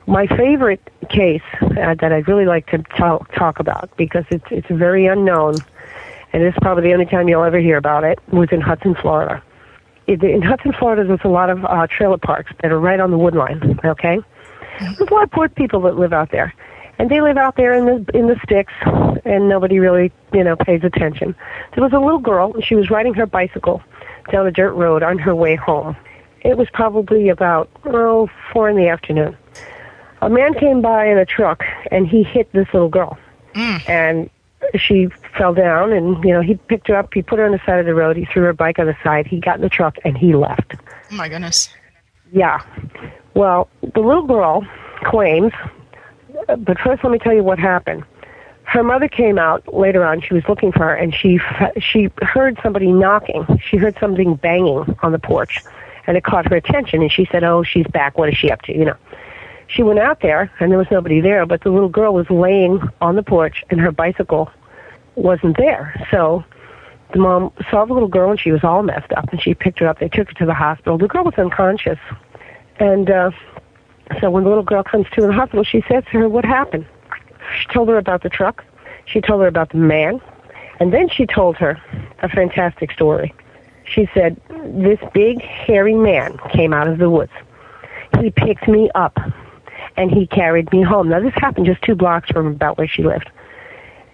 My 0.07 0.27
favorite 0.27 0.81
case 1.09 1.43
uh, 1.61 1.95
that 1.95 2.13
I'd 2.13 2.29
really 2.29 2.45
like 2.45 2.67
to 2.69 2.79
talk, 2.79 3.33
talk 3.35 3.59
about 3.59 3.91
because 3.97 4.25
it's 4.31 4.45
it's 4.51 4.69
very 4.69 5.07
unknown, 5.07 5.57
and 6.33 6.43
it's 6.43 6.59
probably 6.59 6.85
the 6.85 6.93
only 6.93 7.07
time 7.07 7.29
you'll 7.29 7.43
ever 7.43 7.59
hear 7.59 7.79
about 7.79 8.05
it 8.05 8.19
was 8.29 8.51
in 8.53 8.61
Hudson, 8.61 8.95
Florida. 8.95 9.43
In 10.07 10.43
Hudson, 10.43 10.73
Florida, 10.73 11.05
there's 11.05 11.25
a 11.25 11.29
lot 11.29 11.49
of 11.49 11.65
uh, 11.65 11.87
trailer 11.87 12.19
parks 12.19 12.53
that 12.61 12.71
are 12.71 12.79
right 12.79 13.01
on 13.01 13.11
the 13.11 13.19
wood 13.19 13.35
line. 13.35 13.81
Okay, 13.83 14.19
there's 14.79 15.01
a 15.01 15.15
lot 15.15 15.25
of 15.25 15.31
poor 15.31 15.49
people 15.49 15.81
that 15.83 15.97
live 15.97 16.13
out 16.13 16.31
there, 16.31 16.55
and 16.99 17.11
they 17.11 17.23
live 17.23 17.39
out 17.39 17.57
there 17.57 17.73
in 17.73 17.87
the 17.87 18.17
in 18.17 18.27
the 18.29 18.39
sticks, 18.45 18.75
and 19.25 19.49
nobody 19.49 19.79
really 19.79 20.13
you 20.33 20.45
know 20.45 20.55
pays 20.55 20.85
attention. 20.85 21.35
There 21.75 21.83
was 21.83 21.95
a 21.95 21.99
little 21.99 22.19
girl, 22.19 22.53
and 22.53 22.63
she 22.63 22.75
was 22.75 22.91
riding 22.91 23.15
her 23.15 23.27
bicycle 23.27 23.83
down 24.31 24.47
a 24.47 24.53
dirt 24.53 24.75
road 24.75 25.03
on 25.03 25.19
her 25.19 25.35
way 25.35 25.57
home. 25.57 25.97
It 26.45 26.57
was 26.57 26.69
probably 26.73 27.31
about 27.31 27.71
oh 27.87 28.29
four 28.53 28.69
in 28.69 28.77
the 28.77 28.89
afternoon 28.89 29.37
a 30.25 30.31
man 30.31 30.55
came 30.55 30.81
by 30.81 31.07
in 31.07 31.19
a 31.19 31.27
truck 31.27 31.63
and 31.91 32.09
he 32.09 32.23
hit 32.23 32.51
this 32.53 32.67
little 32.73 32.89
girl. 32.89 33.19
Mm. 33.55 33.89
And 33.89 34.31
she 34.75 35.09
fell 35.37 35.53
down 35.53 35.93
and, 35.93 36.23
you 36.25 36.33
know, 36.33 36.41
he 36.41 36.55
picked 36.55 36.89
her 36.89 36.97
up, 36.97 37.13
he 37.13 37.21
put 37.21 37.39
her 37.39 37.45
on 37.45 37.53
the 37.53 37.61
side 37.67 37.79
of 37.79 37.87
the 37.87 37.95
road, 37.95 38.17
he 38.17 38.25
threw 38.25 38.43
her 38.45 38.55
bike 38.55 38.79
on 38.79 38.87
the 38.87 38.97
side, 39.05 39.27
he 39.27 39.39
got 39.39 39.57
in 39.57 39.61
the 39.61 39.69
truck 39.69 39.97
and 40.05 40.17
he 40.17 40.35
left. 40.35 40.75
Oh 41.13 41.15
my 41.15 41.29
goodness. 41.29 41.69
Yeah. 42.33 42.63
Well, 43.35 43.69
the 43.83 44.01
little 44.01 44.27
girl 44.27 44.67
claims, 45.03 45.53
but 46.47 46.79
first 46.79 47.05
let 47.05 47.11
me 47.11 47.19
tell 47.19 47.35
you 47.35 47.45
what 47.45 47.59
happened. 47.59 48.05
Her 48.63 48.83
mother 48.83 49.09
came 49.09 49.39
out 49.39 49.75
later 49.75 50.07
on. 50.07 50.23
She 50.23 50.33
was 50.33 50.43
looking 50.49 50.73
for 50.73 50.85
her, 50.85 50.95
and 50.95 51.15
she 51.15 51.39
she 51.79 52.09
heard 52.23 52.59
somebody 52.63 52.91
knocking. 52.91 53.47
She 53.63 53.77
heard 53.77 53.95
something 54.01 54.37
banging 54.37 54.97
on 55.03 55.13
the 55.13 55.19
porch, 55.19 55.63
and 56.07 56.17
it 56.17 56.25
caught 56.25 56.49
her 56.49 56.57
attention. 56.57 57.03
And 57.03 57.11
she 57.11 57.27
said, 57.31 57.45
"Oh, 57.45 57.63
she's 57.63 57.87
back. 57.89 58.19
What 58.19 58.29
is 58.29 58.37
she 58.37 58.51
up 58.51 58.63
to?" 58.63 58.73
You 58.77 58.85
know 58.87 58.97
she 59.69 59.83
went 59.83 59.99
out 59.99 60.21
there 60.21 60.51
and 60.61 60.71
there 60.71 60.79
was 60.79 60.87
nobody 60.91 61.21
there, 61.21 61.47
but 61.47 61.63
the 61.63 61.71
little 61.71 61.89
girl 61.89 62.15
was 62.15 62.29
laying 62.31 62.81
on 63.01 63.17
the 63.17 63.23
porch 63.23 63.65
and 63.71 63.81
her 63.81 63.91
bicycle 63.91 64.51
wasn't 65.17 65.57
there. 65.57 65.95
So 66.11 66.45
the 67.13 67.19
mom 67.19 67.53
saw 67.71 67.85
the 67.85 67.93
little 67.93 68.09
girl 68.09 68.31
and 68.31 68.41
she 68.41 68.53
was 68.53 68.63
all 68.65 68.83
messed 68.83 69.13
up 69.13 69.31
and 69.33 69.41
she 69.41 69.55
picked 69.55 69.79
her 69.79 69.89
up. 69.89 69.99
They 69.99 70.09
took 70.09 70.29
her 70.29 70.35
to 70.35 70.47
the 70.47 70.55
hospital. 70.55 70.99
The 70.99 71.09
girl 71.09 71.25
was 71.25 71.35
unconscious. 71.37 71.99
And 72.79 73.11
uh, 73.11 73.31
so 74.21 74.31
when 74.31 74.45
the 74.45 74.49
little 74.49 74.65
girl 74.65 74.83
comes 74.83 75.07
to 75.15 75.23
the 75.23 75.33
hospital, 75.33 75.65
she 75.65 75.83
says 75.89 76.05
to 76.13 76.19
her, 76.19 76.29
What 76.29 76.45
happened? 76.45 76.87
She 77.61 77.73
told 77.73 77.89
her 77.89 77.97
about 77.97 78.23
the 78.23 78.29
truck. 78.29 78.65
She 79.07 79.21
told 79.21 79.43
her 79.43 79.47
about 79.47 79.71
the 79.71 79.79
man. 79.79 80.21
And 80.81 80.93
then 80.93 81.09
she 81.09 81.25
told 81.27 81.57
her 81.57 81.81
a 82.21 82.29
fantastic 82.29 82.91
story. 82.91 83.33
She 83.85 84.09
said, 84.15 84.41
This 84.49 84.99
big, 85.13 85.43
hairy 85.43 85.95
man 85.95 86.39
came 86.51 86.73
out 86.73 86.89
of 86.89 86.99
the 86.99 87.11
woods. 87.11 87.33
He 88.21 88.31
picked 88.31 88.69
me 88.69 88.91
up 88.95 89.19
and 89.97 90.11
he 90.11 90.27
carried 90.27 90.73
me 90.73 90.83
home. 90.83 91.09
Now 91.09 91.21
this 91.21 91.35
happened 91.35 91.67
just 91.67 91.83
two 91.83 91.95
blocks 91.95 92.31
from 92.31 92.47
about 92.47 92.79
where 92.79 92.89
she 92.89 93.03
lived. 93.03 93.31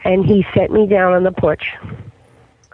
And 0.05 0.25
he 0.25 0.47
set 0.55 0.71
me 0.71 0.87
down 0.87 1.13
on 1.13 1.25
the 1.25 1.33
porch. 1.33 1.73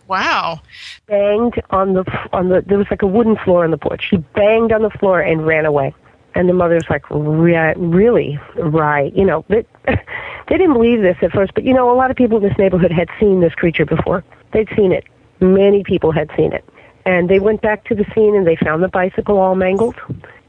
Wow. 0.08 0.60
Banged 1.06 1.60
on 1.70 1.94
the 1.94 2.04
on 2.32 2.48
the 2.48 2.62
there 2.64 2.78
was 2.78 2.86
like 2.90 3.02
a 3.02 3.06
wooden 3.06 3.36
floor 3.36 3.64
on 3.64 3.72
the 3.72 3.78
porch. 3.78 4.06
He 4.10 4.18
banged 4.18 4.72
on 4.72 4.82
the 4.82 4.90
floor 4.90 5.20
and 5.20 5.46
ran 5.46 5.66
away. 5.66 5.94
And 6.34 6.48
the 6.48 6.52
mother's 6.52 6.84
like, 6.90 7.04
Re- 7.10 7.74
really? 7.76 8.38
Right. 8.56 9.14
You 9.16 9.24
know, 9.24 9.44
they, 9.48 9.64
they 9.86 10.58
didn't 10.58 10.74
believe 10.74 11.00
this 11.00 11.16
at 11.22 11.32
first, 11.32 11.54
but 11.54 11.64
you 11.64 11.72
know, 11.72 11.90
a 11.90 11.96
lot 11.96 12.10
of 12.10 12.16
people 12.16 12.36
in 12.36 12.42
this 12.42 12.58
neighborhood 12.58 12.92
had 12.92 13.08
seen 13.18 13.40
this 13.40 13.54
creature 13.54 13.86
before. 13.86 14.22
They'd 14.52 14.68
seen 14.76 14.92
it. 14.92 15.04
Many 15.40 15.82
people 15.82 16.12
had 16.12 16.30
seen 16.36 16.52
it. 16.52 16.64
And 17.06 17.30
they 17.30 17.38
went 17.38 17.62
back 17.62 17.84
to 17.84 17.94
the 17.94 18.04
scene 18.14 18.34
and 18.36 18.46
they 18.46 18.56
found 18.56 18.82
the 18.82 18.88
bicycle 18.88 19.38
all 19.38 19.54
mangled 19.54 19.94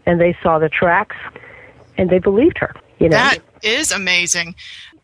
and 0.06 0.20
they 0.20 0.36
saw 0.44 0.60
the 0.60 0.70
tracks 0.70 1.16
and 1.98 2.10
they 2.10 2.20
believed 2.20 2.58
her. 2.58 2.76
You 3.00 3.10
know, 3.10 3.18
That 3.18 3.40
is 3.62 3.92
amazing. 3.92 4.56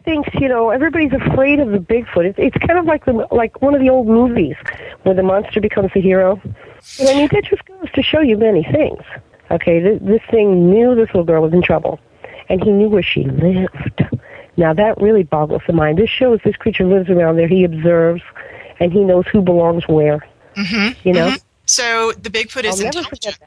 thinks 0.04 0.30
you 0.34 0.50
know 0.50 0.70
everybody's 0.72 1.14
afraid 1.14 1.60
of 1.60 1.70
the 1.72 1.78
Bigfoot. 1.78 2.26
It's, 2.26 2.40
it's 2.40 2.58
kind 2.66 2.78
of 2.80 2.86
like 2.86 3.06
the 3.06 3.14
like 3.32 3.62
one 3.62 3.74
of 3.76 3.82
the 3.82 3.90
old 3.90 4.08
movies 4.08 4.56
where 5.04 5.16
the 5.16 5.24
monster 5.24 5.62
becomes 5.62 5.92
the 5.94 6.02
hero. 6.02 6.42
And 7.00 7.08
I 7.10 7.14
mean, 7.14 7.30
that 7.32 7.46
just 7.46 7.64
goes 7.66 7.90
to 7.94 8.02
show 8.04 8.20
you 8.20 8.36
many 8.38 8.64
things. 8.64 9.02
Okay, 9.52 9.80
this, 9.80 10.00
this 10.02 10.22
thing 10.32 10.72
knew 10.72 10.96
this 10.96 11.08
little 11.10 11.24
girl 11.24 11.44
was 11.44 11.54
in 11.54 11.62
trouble, 11.62 12.00
and 12.50 12.64
he 12.64 12.72
knew 12.72 12.90
where 12.90 13.04
she 13.04 13.24
lived. 13.26 14.04
Now 14.58 14.74
that 14.74 15.00
really 15.00 15.24
boggles 15.24 15.62
the 15.68 15.74
mind. 15.74 15.98
This 16.00 16.10
shows 16.10 16.40
this 16.44 16.56
creature 16.56 16.86
lives 16.86 17.10
around 17.10 17.38
there. 17.38 17.48
He 17.48 17.64
observes, 17.64 18.22
and 18.80 18.92
he 18.92 19.02
knows 19.04 19.26
who 19.32 19.42
belongs 19.42 19.88
where. 19.88 20.26
Mm-hmm. 20.56 21.08
You 21.08 21.14
know. 21.14 21.36
So 21.66 22.12
the 22.14 22.30
Bigfoot 22.30 22.66
is 22.66 22.80
intelligent. 22.82 23.38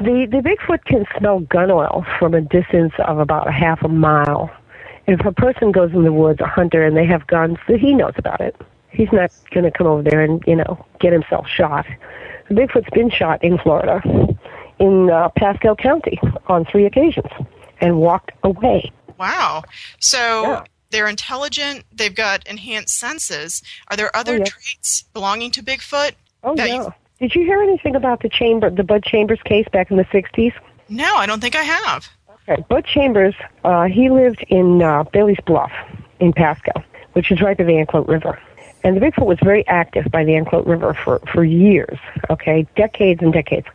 The 0.00 0.26
the 0.30 0.38
Bigfoot 0.38 0.84
can 0.84 1.04
smell 1.18 1.40
gun 1.40 1.70
oil 1.70 2.04
from 2.18 2.34
a 2.34 2.40
distance 2.40 2.92
of 3.06 3.18
about 3.18 3.48
a 3.48 3.52
half 3.52 3.82
a 3.82 3.88
mile. 3.88 4.50
If 5.06 5.24
a 5.26 5.32
person 5.32 5.72
goes 5.72 5.92
in 5.92 6.04
the 6.04 6.12
woods, 6.12 6.40
a 6.40 6.46
hunter, 6.46 6.84
and 6.86 6.96
they 6.96 7.06
have 7.06 7.26
guns, 7.26 7.58
he 7.66 7.94
knows 7.94 8.12
about 8.16 8.40
it. 8.40 8.54
He's 8.90 9.08
not 9.12 9.30
going 9.52 9.64
to 9.64 9.70
come 9.70 9.86
over 9.86 10.02
there 10.02 10.20
and 10.20 10.42
you 10.46 10.54
know 10.56 10.84
get 11.00 11.12
himself 11.12 11.46
shot. 11.48 11.86
The 12.48 12.54
Bigfoot's 12.54 12.90
been 12.92 13.08
shot 13.10 13.42
in 13.42 13.56
Florida, 13.58 14.02
in 14.78 15.10
uh, 15.10 15.30
Pasco 15.36 15.74
County, 15.74 16.20
on 16.48 16.66
three 16.66 16.84
occasions, 16.84 17.30
and 17.80 17.98
walked 17.98 18.32
away. 18.42 18.92
Wow. 19.18 19.62
So 19.98 20.42
Yeah. 20.42 20.64
they're 20.90 21.08
intelligent. 21.08 21.84
They've 21.90 22.14
got 22.14 22.46
enhanced 22.46 22.98
senses. 22.98 23.62
Are 23.88 23.96
there 23.96 24.14
other 24.14 24.38
yeah. 24.38 24.44
traits 24.44 25.02
belonging 25.14 25.50
to 25.52 25.62
Bigfoot? 25.62 26.12
Oh 26.44 26.54
that 26.56 26.68
yeah. 26.68 26.82
you- 26.82 26.94
Did 27.20 27.34
you 27.34 27.44
hear 27.44 27.60
anything 27.62 27.94
about 27.96 28.20
the 28.22 28.28
chamber, 28.28 28.70
the 28.70 28.84
Bud 28.84 29.02
Chambers 29.04 29.40
case 29.44 29.66
back 29.72 29.90
in 29.90 29.96
the 29.96 30.04
'60s? 30.06 30.52
No, 30.88 31.14
I 31.16 31.26
don't 31.26 31.40
think 31.40 31.54
I 31.56 31.62
have. 31.62 32.08
Okay. 32.48 32.62
Bud 32.68 32.84
Chambers, 32.84 33.34
uh, 33.64 33.84
he 33.84 34.10
lived 34.10 34.44
in 34.48 34.82
uh, 34.82 35.04
Bailey's 35.04 35.38
Bluff 35.46 35.70
in 36.20 36.32
Pasco, 36.32 36.72
which 37.12 37.30
is 37.30 37.40
right 37.40 37.56
by 37.56 37.64
the 37.64 37.78
Anclote 37.78 38.08
River. 38.08 38.40
And 38.84 38.96
the 38.96 39.00
Bigfoot 39.00 39.26
was 39.26 39.38
very 39.44 39.64
active 39.68 40.06
by 40.10 40.24
the 40.24 40.32
Anclote 40.34 40.66
River 40.66 40.92
for, 41.04 41.20
for 41.32 41.44
years, 41.44 41.98
okay, 42.30 42.66
decades 42.74 43.22
and 43.22 43.32
decades. 43.32 43.68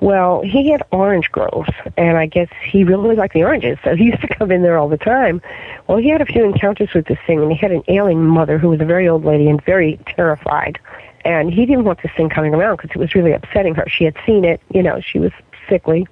Well, 0.00 0.42
he 0.42 0.70
had 0.70 0.82
orange 0.92 1.32
groves, 1.32 1.70
and 1.96 2.16
I 2.16 2.26
guess 2.26 2.48
he 2.64 2.84
really 2.84 3.16
liked 3.16 3.34
the 3.34 3.42
oranges, 3.42 3.78
so 3.82 3.96
he 3.96 4.04
used 4.10 4.20
to 4.20 4.28
come 4.28 4.52
in 4.52 4.62
there 4.62 4.78
all 4.78 4.88
the 4.88 4.98
time. 4.98 5.42
Well, 5.88 5.98
he 5.98 6.08
had 6.10 6.20
a 6.20 6.26
few 6.26 6.44
encounters 6.44 6.90
with 6.94 7.06
this 7.06 7.18
thing, 7.26 7.40
and 7.40 7.50
he 7.50 7.58
had 7.58 7.72
an 7.72 7.82
ailing 7.88 8.24
mother 8.24 8.56
who 8.56 8.68
was 8.68 8.80
a 8.80 8.84
very 8.84 9.08
old 9.08 9.24
lady 9.24 9.48
and 9.48 9.60
very 9.64 9.98
terrified. 10.06 10.78
And 11.26 11.52
he 11.52 11.66
didn't 11.66 11.82
want 11.82 12.00
this 12.02 12.12
thing 12.16 12.28
coming 12.28 12.54
around 12.54 12.76
because 12.76 12.90
it 12.92 12.98
was 12.98 13.16
really 13.16 13.32
upsetting 13.32 13.74
her. 13.74 13.84
She 13.88 14.04
had 14.04 14.14
seen 14.24 14.44
it, 14.44 14.60
you 14.72 14.80
know, 14.80 15.00
she 15.00 15.18
was 15.18 15.32
sickly. 15.68 16.06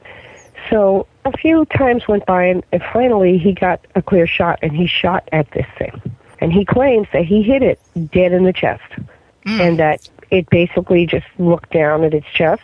So 0.68 1.06
a 1.24 1.30
few 1.30 1.66
times 1.66 2.08
went 2.08 2.26
by, 2.26 2.46
and, 2.46 2.64
and 2.72 2.82
finally 2.92 3.38
he 3.38 3.52
got 3.52 3.86
a 3.94 4.02
clear 4.02 4.26
shot, 4.26 4.58
and 4.60 4.74
he 4.74 4.88
shot 4.88 5.28
at 5.30 5.48
this 5.52 5.66
thing. 5.78 6.02
And 6.40 6.52
he 6.52 6.64
claims 6.64 7.06
that 7.12 7.24
he 7.24 7.44
hit 7.44 7.62
it 7.62 7.78
dead 8.10 8.32
in 8.32 8.42
the 8.42 8.52
chest, 8.52 8.82
and 9.46 9.78
that 9.78 10.08
it 10.32 10.50
basically 10.50 11.06
just 11.06 11.26
looked 11.38 11.70
down 11.70 12.02
at 12.02 12.12
its 12.12 12.26
chest, 12.34 12.62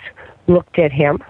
looked 0.49 0.76
at 0.76 0.90
him, 0.90 1.23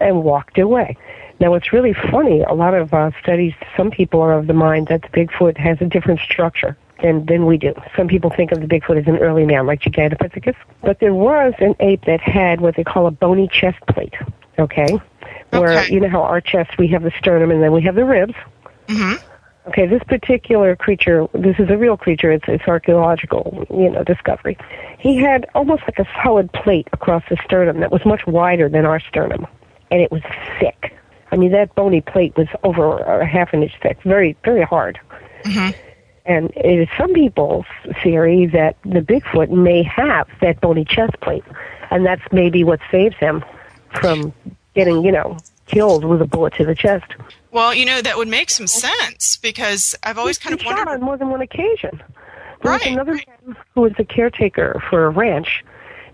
and 0.00 0.24
walked 0.24 0.58
away. 0.58 0.96
Now, 1.38 1.52
what's 1.52 1.72
really 1.72 1.92
funny, 1.92 2.42
a 2.42 2.52
lot 2.52 2.74
of 2.74 2.92
uh, 2.92 3.12
studies, 3.22 3.54
some 3.76 3.92
people 3.92 4.20
are 4.22 4.32
of 4.32 4.48
the 4.48 4.54
mind 4.54 4.88
that 4.88 5.02
the 5.02 5.08
Bigfoot 5.08 5.56
has 5.56 5.80
a 5.80 5.84
different 5.84 6.18
structure 6.18 6.76
than, 7.02 7.24
than 7.26 7.46
we 7.46 7.56
do. 7.58 7.74
Some 7.96 8.08
people 8.08 8.30
think 8.30 8.52
of 8.52 8.60
the 8.60 8.66
Bigfoot 8.66 8.98
as 9.00 9.06
an 9.06 9.18
early 9.18 9.44
man, 9.44 9.66
like 9.66 9.80
Gigantopithecus. 9.80 10.56
But 10.82 11.00
there 11.00 11.14
was 11.14 11.54
an 11.58 11.74
ape 11.80 12.04
that 12.06 12.20
had 12.20 12.60
what 12.60 12.76
they 12.76 12.84
call 12.84 13.06
a 13.06 13.10
bony 13.10 13.48
chest 13.48 13.78
plate, 13.88 14.14
okay? 14.58 14.98
Where, 15.50 15.78
Okay. 15.78 15.94
you 15.94 16.00
know 16.00 16.08
how 16.08 16.22
our 16.22 16.40
chest, 16.40 16.76
we 16.78 16.88
have 16.88 17.02
the 17.02 17.12
sternum 17.18 17.50
and 17.50 17.62
then 17.62 17.72
we 17.72 17.82
have 17.82 17.94
the 17.94 18.04
ribs. 18.04 18.34
Mm-hmm. 18.88 19.24
Okay, 19.68 19.86
this 19.86 20.02
particular 20.04 20.74
creature, 20.76 21.26
this 21.34 21.56
is 21.58 21.68
a 21.68 21.76
real 21.76 21.96
creature. 21.98 22.32
It's 22.32 22.44
it's 22.48 22.66
archaeological, 22.66 23.66
you 23.68 23.90
know, 23.90 24.02
discovery. 24.02 24.56
He 24.98 25.18
had 25.18 25.46
almost 25.54 25.82
like 25.82 25.98
a 25.98 26.08
solid 26.22 26.50
plate 26.52 26.88
across 26.94 27.22
the 27.28 27.36
sternum 27.44 27.80
that 27.80 27.92
was 27.92 28.00
much 28.06 28.26
wider 28.26 28.70
than 28.70 28.86
our 28.86 28.98
sternum, 28.98 29.46
and 29.90 30.00
it 30.00 30.10
was 30.10 30.22
thick. 30.58 30.94
I 31.30 31.36
mean, 31.36 31.52
that 31.52 31.74
bony 31.74 32.00
plate 32.00 32.34
was 32.34 32.46
over 32.64 32.96
a 33.00 33.26
half 33.26 33.52
an 33.52 33.62
inch 33.62 33.72
thick, 33.82 33.98
very 34.04 34.38
very 34.42 34.62
hard. 34.64 34.98
And 36.28 36.50
it 36.54 36.80
is 36.80 36.88
some 36.98 37.14
people's 37.14 37.64
theory 38.02 38.46
that 38.46 38.76
the 38.82 39.00
Bigfoot 39.00 39.48
may 39.48 39.82
have 39.82 40.28
that 40.42 40.60
bony 40.60 40.84
chest 40.84 41.18
plate, 41.20 41.42
and 41.90 42.04
that's 42.04 42.22
maybe 42.30 42.62
what 42.64 42.80
saves 42.90 43.16
him 43.16 43.42
from 43.94 44.34
getting, 44.74 45.02
you 45.04 45.10
know, 45.10 45.38
killed 45.66 46.04
with 46.04 46.20
a 46.20 46.26
bullet 46.26 46.52
to 46.54 46.66
the 46.66 46.74
chest. 46.74 47.06
Well, 47.50 47.72
you 47.72 47.86
know, 47.86 48.02
that 48.02 48.18
would 48.18 48.28
make 48.28 48.50
some 48.50 48.66
sense 48.66 49.38
because 49.38 49.96
I've 50.02 50.18
always 50.18 50.36
kind 50.36 50.52
of 50.52 50.60
He's 50.60 50.68
shot 50.68 50.76
wondered. 50.86 51.00
on 51.00 51.00
more 51.00 51.16
than 51.16 51.30
one 51.30 51.40
occasion. 51.40 52.02
There 52.62 52.72
was 52.72 52.86
another 52.86 53.12
right. 53.12 53.28
man 53.46 53.56
who 53.74 53.80
was 53.80 53.92
the 53.96 54.04
caretaker 54.04 54.82
for 54.90 55.06
a 55.06 55.10
ranch 55.10 55.64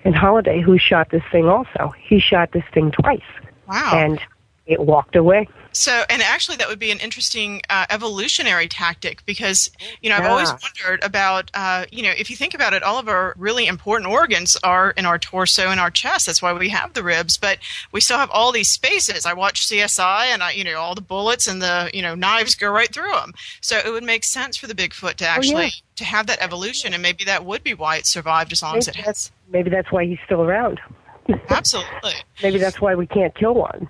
in 0.04 0.12
Holiday 0.12 0.60
who 0.60 0.78
shot 0.78 1.10
this 1.10 1.22
thing 1.32 1.48
also. 1.48 1.92
He 2.00 2.20
shot 2.20 2.52
this 2.52 2.64
thing 2.72 2.92
twice. 2.92 3.20
Wow. 3.66 3.92
And 3.94 4.20
it 4.66 4.78
walked 4.80 5.16
away. 5.16 5.48
So, 5.74 6.04
and 6.08 6.22
actually, 6.22 6.56
that 6.58 6.68
would 6.68 6.78
be 6.78 6.92
an 6.92 7.00
interesting 7.00 7.60
uh, 7.68 7.86
evolutionary 7.90 8.68
tactic 8.68 9.26
because, 9.26 9.70
you 10.00 10.08
know, 10.08 10.16
I've 10.16 10.22
Yeah. 10.22 10.30
always 10.30 10.50
wondered 10.62 11.02
about, 11.02 11.50
uh, 11.52 11.86
you 11.90 12.02
know, 12.04 12.12
if 12.16 12.30
you 12.30 12.36
think 12.36 12.54
about 12.54 12.72
it, 12.74 12.82
all 12.84 12.98
of 12.98 13.08
our 13.08 13.34
really 13.36 13.66
important 13.66 14.08
organs 14.10 14.56
are 14.62 14.92
in 14.92 15.04
our 15.04 15.18
torso 15.18 15.70
and 15.70 15.80
our 15.80 15.90
chest. 15.90 16.26
That's 16.26 16.40
why 16.40 16.52
we 16.52 16.68
have 16.68 16.92
the 16.94 17.02
ribs, 17.02 17.36
but 17.36 17.58
we 17.90 18.00
still 18.00 18.18
have 18.18 18.30
all 18.30 18.52
these 18.52 18.68
spaces. 18.68 19.26
I 19.26 19.32
watch 19.32 19.66
CSI 19.66 20.26
and 20.26 20.42
I, 20.44 20.52
you 20.52 20.62
know, 20.62 20.78
all 20.78 20.94
the 20.94 21.00
bullets 21.00 21.48
and 21.48 21.60
the, 21.60 21.90
you 21.92 22.02
know, 22.02 22.14
knives 22.14 22.54
go 22.54 22.70
right 22.70 22.92
through 22.92 23.12
them. 23.12 23.32
So 23.60 23.76
it 23.78 23.90
would 23.90 24.04
make 24.04 24.22
sense 24.22 24.56
for 24.56 24.68
the 24.68 24.74
Bigfoot 24.74 25.14
to 25.16 25.26
actually 25.26 25.72
to 25.96 26.04
have 26.04 26.26
that 26.26 26.40
evolution, 26.40 26.92
and 26.92 27.02
maybe 27.02 27.24
that 27.24 27.44
would 27.44 27.62
be 27.62 27.74
why 27.74 27.96
it 27.96 28.06
survived 28.06 28.52
as 28.52 28.62
long 28.62 28.78
as 28.78 28.88
it 28.88 28.96
has. 28.96 29.30
maybe 29.48 29.70
that's 29.70 29.90
why 29.92 30.04
he's 30.04 30.18
still 30.24 30.42
around. 30.42 30.80
Absolutely. 31.48 32.14
Maybe 32.42 32.58
that's 32.58 32.80
why 32.80 32.94
we 32.94 33.06
can't 33.06 33.34
kill 33.34 33.54
one. 33.54 33.88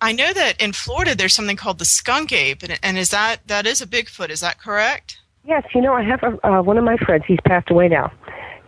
I 0.00 0.12
know 0.12 0.32
that 0.32 0.60
in 0.60 0.72
Florida 0.72 1.14
there's 1.14 1.34
something 1.34 1.56
called 1.56 1.78
the 1.78 1.84
skunk 1.84 2.32
ape, 2.32 2.62
and, 2.62 2.78
and 2.82 2.98
is 2.98 3.10
that 3.10 3.46
that 3.46 3.66
is 3.66 3.80
a 3.80 3.86
Bigfoot? 3.86 4.30
Is 4.30 4.40
that 4.40 4.60
correct? 4.60 5.18
Yes, 5.44 5.64
you 5.74 5.80
know, 5.80 5.94
I 5.94 6.02
have 6.02 6.22
a, 6.22 6.46
uh, 6.46 6.62
one 6.62 6.78
of 6.78 6.84
my 6.84 6.96
friends. 6.96 7.24
He's 7.26 7.40
passed 7.44 7.70
away 7.70 7.88
now. 7.88 8.12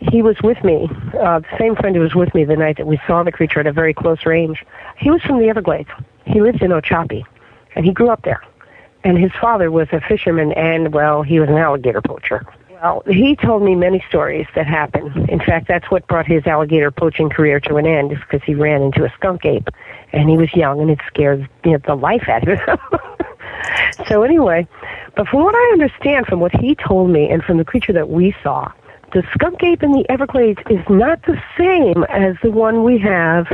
He 0.00 0.22
was 0.22 0.36
with 0.42 0.62
me, 0.64 0.88
uh, 1.18 1.38
the 1.38 1.56
same 1.58 1.76
friend 1.76 1.94
who 1.96 2.02
was 2.02 2.14
with 2.14 2.34
me 2.34 2.44
the 2.44 2.56
night 2.56 2.76
that 2.76 2.86
we 2.86 3.00
saw 3.06 3.22
the 3.22 3.32
creature 3.32 3.60
at 3.60 3.66
a 3.66 3.72
very 3.72 3.94
close 3.94 4.26
range. 4.26 4.64
He 4.98 5.10
was 5.10 5.22
from 5.22 5.38
the 5.38 5.48
Everglades. 5.48 5.88
He 6.26 6.40
lived 6.40 6.62
in 6.62 6.72
Ochopee, 6.72 7.24
and 7.74 7.84
he 7.84 7.92
grew 7.92 8.10
up 8.10 8.22
there. 8.22 8.42
And 9.04 9.16
his 9.18 9.30
father 9.40 9.70
was 9.70 9.88
a 9.92 10.00
fisherman, 10.00 10.52
and 10.52 10.92
well, 10.92 11.22
he 11.22 11.38
was 11.38 11.48
an 11.48 11.56
alligator 11.56 12.02
poacher. 12.02 12.44
Well, 12.70 13.02
he 13.06 13.36
told 13.36 13.62
me 13.62 13.74
many 13.74 14.04
stories 14.08 14.46
that 14.54 14.66
happened. 14.66 15.30
In 15.30 15.38
fact, 15.38 15.68
that's 15.68 15.90
what 15.90 16.06
brought 16.06 16.26
his 16.26 16.46
alligator 16.46 16.90
poaching 16.90 17.30
career 17.30 17.60
to 17.60 17.76
an 17.76 17.86
end, 17.86 18.10
because 18.10 18.42
he 18.44 18.54
ran 18.54 18.82
into 18.82 19.04
a 19.04 19.10
skunk 19.10 19.44
ape, 19.46 19.68
and 20.14 20.30
he 20.30 20.36
was 20.36 20.52
young, 20.54 20.80
and 20.80 20.90
it 20.90 21.00
scared 21.06 21.48
you 21.64 21.72
know, 21.72 21.78
the 21.86 21.94
life 21.94 22.28
out 22.28 22.48
of 22.48 22.58
him. 22.58 22.78
so 24.08 24.22
anyway, 24.22 24.66
but 25.16 25.28
from 25.28 25.44
what 25.44 25.54
I 25.54 25.70
understand, 25.72 26.26
from 26.26 26.40
what 26.40 26.54
he 26.54 26.74
told 26.74 27.10
me, 27.10 27.28
and 27.28 27.42
from 27.42 27.58
the 27.58 27.64
creature 27.64 27.92
that 27.92 28.08
we 28.08 28.34
saw, 28.42 28.70
the 29.12 29.22
skunk 29.32 29.62
ape 29.62 29.82
in 29.82 29.92
the 29.92 30.04
Everglades 30.08 30.60
is 30.70 30.80
not 30.88 31.22
the 31.22 31.40
same 31.58 32.04
as 32.04 32.36
the 32.42 32.50
one 32.50 32.84
we 32.84 32.98
have 32.98 33.46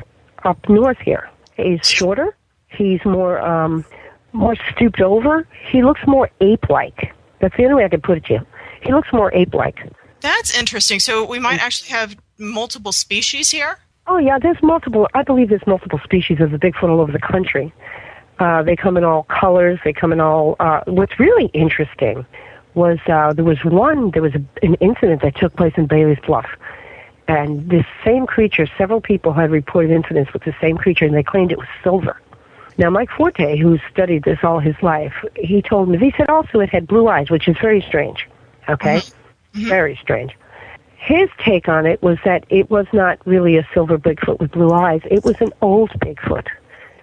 up 0.45 0.69
north 0.69 0.99
here. 0.99 1.29
He's 1.57 1.87
shorter. 1.87 2.37
He's 2.69 3.05
more 3.05 3.41
um, 3.41 3.85
more 4.33 4.55
stooped 4.75 5.01
over. 5.01 5.47
He 5.71 5.83
looks 5.83 6.01
more 6.07 6.31
ape-like. 6.41 7.13
That's 7.41 7.57
the 7.57 7.65
only 7.65 7.77
way 7.77 7.85
I 7.85 7.89
could 7.89 8.03
put 8.03 8.19
it 8.19 8.25
to 8.27 8.35
you. 8.35 8.47
He 8.83 8.93
looks 8.93 9.13
more 9.13 9.33
ape-like. 9.35 9.79
That's 10.21 10.57
interesting. 10.57 11.01
So 11.01 11.25
we 11.25 11.39
might 11.39 11.61
actually 11.61 11.91
have 11.91 12.17
multiple 12.39 12.93
species 12.93 13.51
here. 13.51 13.79
Oh 14.07 14.19
yeah, 14.19 14.39
there's 14.39 14.63
multiple. 14.63 15.09
I 15.15 15.23
believe 15.23 15.49
there's 15.49 15.67
multiple 15.67 16.01
species 16.03 16.41
of 16.41 16.51
the 16.51 16.59
Bigfoot 16.59 16.89
all 16.89 17.01
over 17.01 17.13
the 17.13 17.21
country. 17.21 17.73
Uh, 18.39 18.63
they 18.63 18.75
come 18.75 18.97
in 18.97 19.05
all 19.05 19.25
colors. 19.25 19.79
They 19.85 19.93
come 19.93 20.13
in 20.13 20.21
all. 20.21 20.57
Uh, 20.59 20.81
what's 20.87 21.19
really 21.21 21.47
interesting 21.53 22.27
was 22.75 22.99
uh, 23.07 23.33
there 23.33 23.45
was 23.45 23.63
one. 23.65 24.11
There 24.11 24.23
was 24.23 24.35
a, 24.35 24.43
an 24.65 24.75
incident 24.77 25.23
that 25.23 25.37
took 25.37 25.55
place 25.57 25.75
in 25.77 25.87
Bailey's 25.87 26.19
Bluff, 26.27 26.49
and 27.29 27.69
this 27.69 27.85
same 28.05 28.27
creature. 28.27 28.67
Several 28.79 29.01
people 29.01 29.33
had 29.33 29.51
reported 29.51 29.91
incidents 29.91 30.33
with 30.33 30.45
the 30.45 30.55
same 30.61 30.77
creature, 30.77 31.05
and 31.05 31.15
they 31.15 31.23
claimed 31.23 31.53
it 31.53 31.59
was 31.59 31.69
silver. 31.83 32.21
Now, 32.79 32.89
Mike 32.89 33.11
Forte, 33.11 33.59
who 33.59 33.79
studied 33.93 34.25
this 34.25 34.39
all 34.43 34.59
his 34.59 34.77
life, 34.81 35.13
he 35.37 35.61
told 35.61 35.89
me. 35.91 35.99
He 35.99 36.15
said 36.17 36.31
also 36.31 36.61
it 36.61 36.71
had 36.71 36.87
blue 36.87 37.09
eyes, 37.09 37.31
which 37.31 37.47
is 37.47 37.57
very 37.61 37.83
strange. 37.87 38.27
Okay, 38.69 39.03
very 39.53 39.97
strange. 40.01 40.35
His 41.03 41.31
take 41.39 41.67
on 41.67 41.87
it 41.87 42.03
was 42.03 42.19
that 42.27 42.45
it 42.51 42.71
was 42.71 42.87
not 42.93 43.19
really 43.27 43.57
a 43.57 43.67
silver 43.73 43.99
Bigfoot 43.99 44.39
with 44.39 44.53
blue 44.53 44.71
eyes. 44.71 45.01
It 45.11 45.25
was 45.25 45.35
an 45.41 45.51
old 45.63 45.89
Bigfoot 45.99 46.47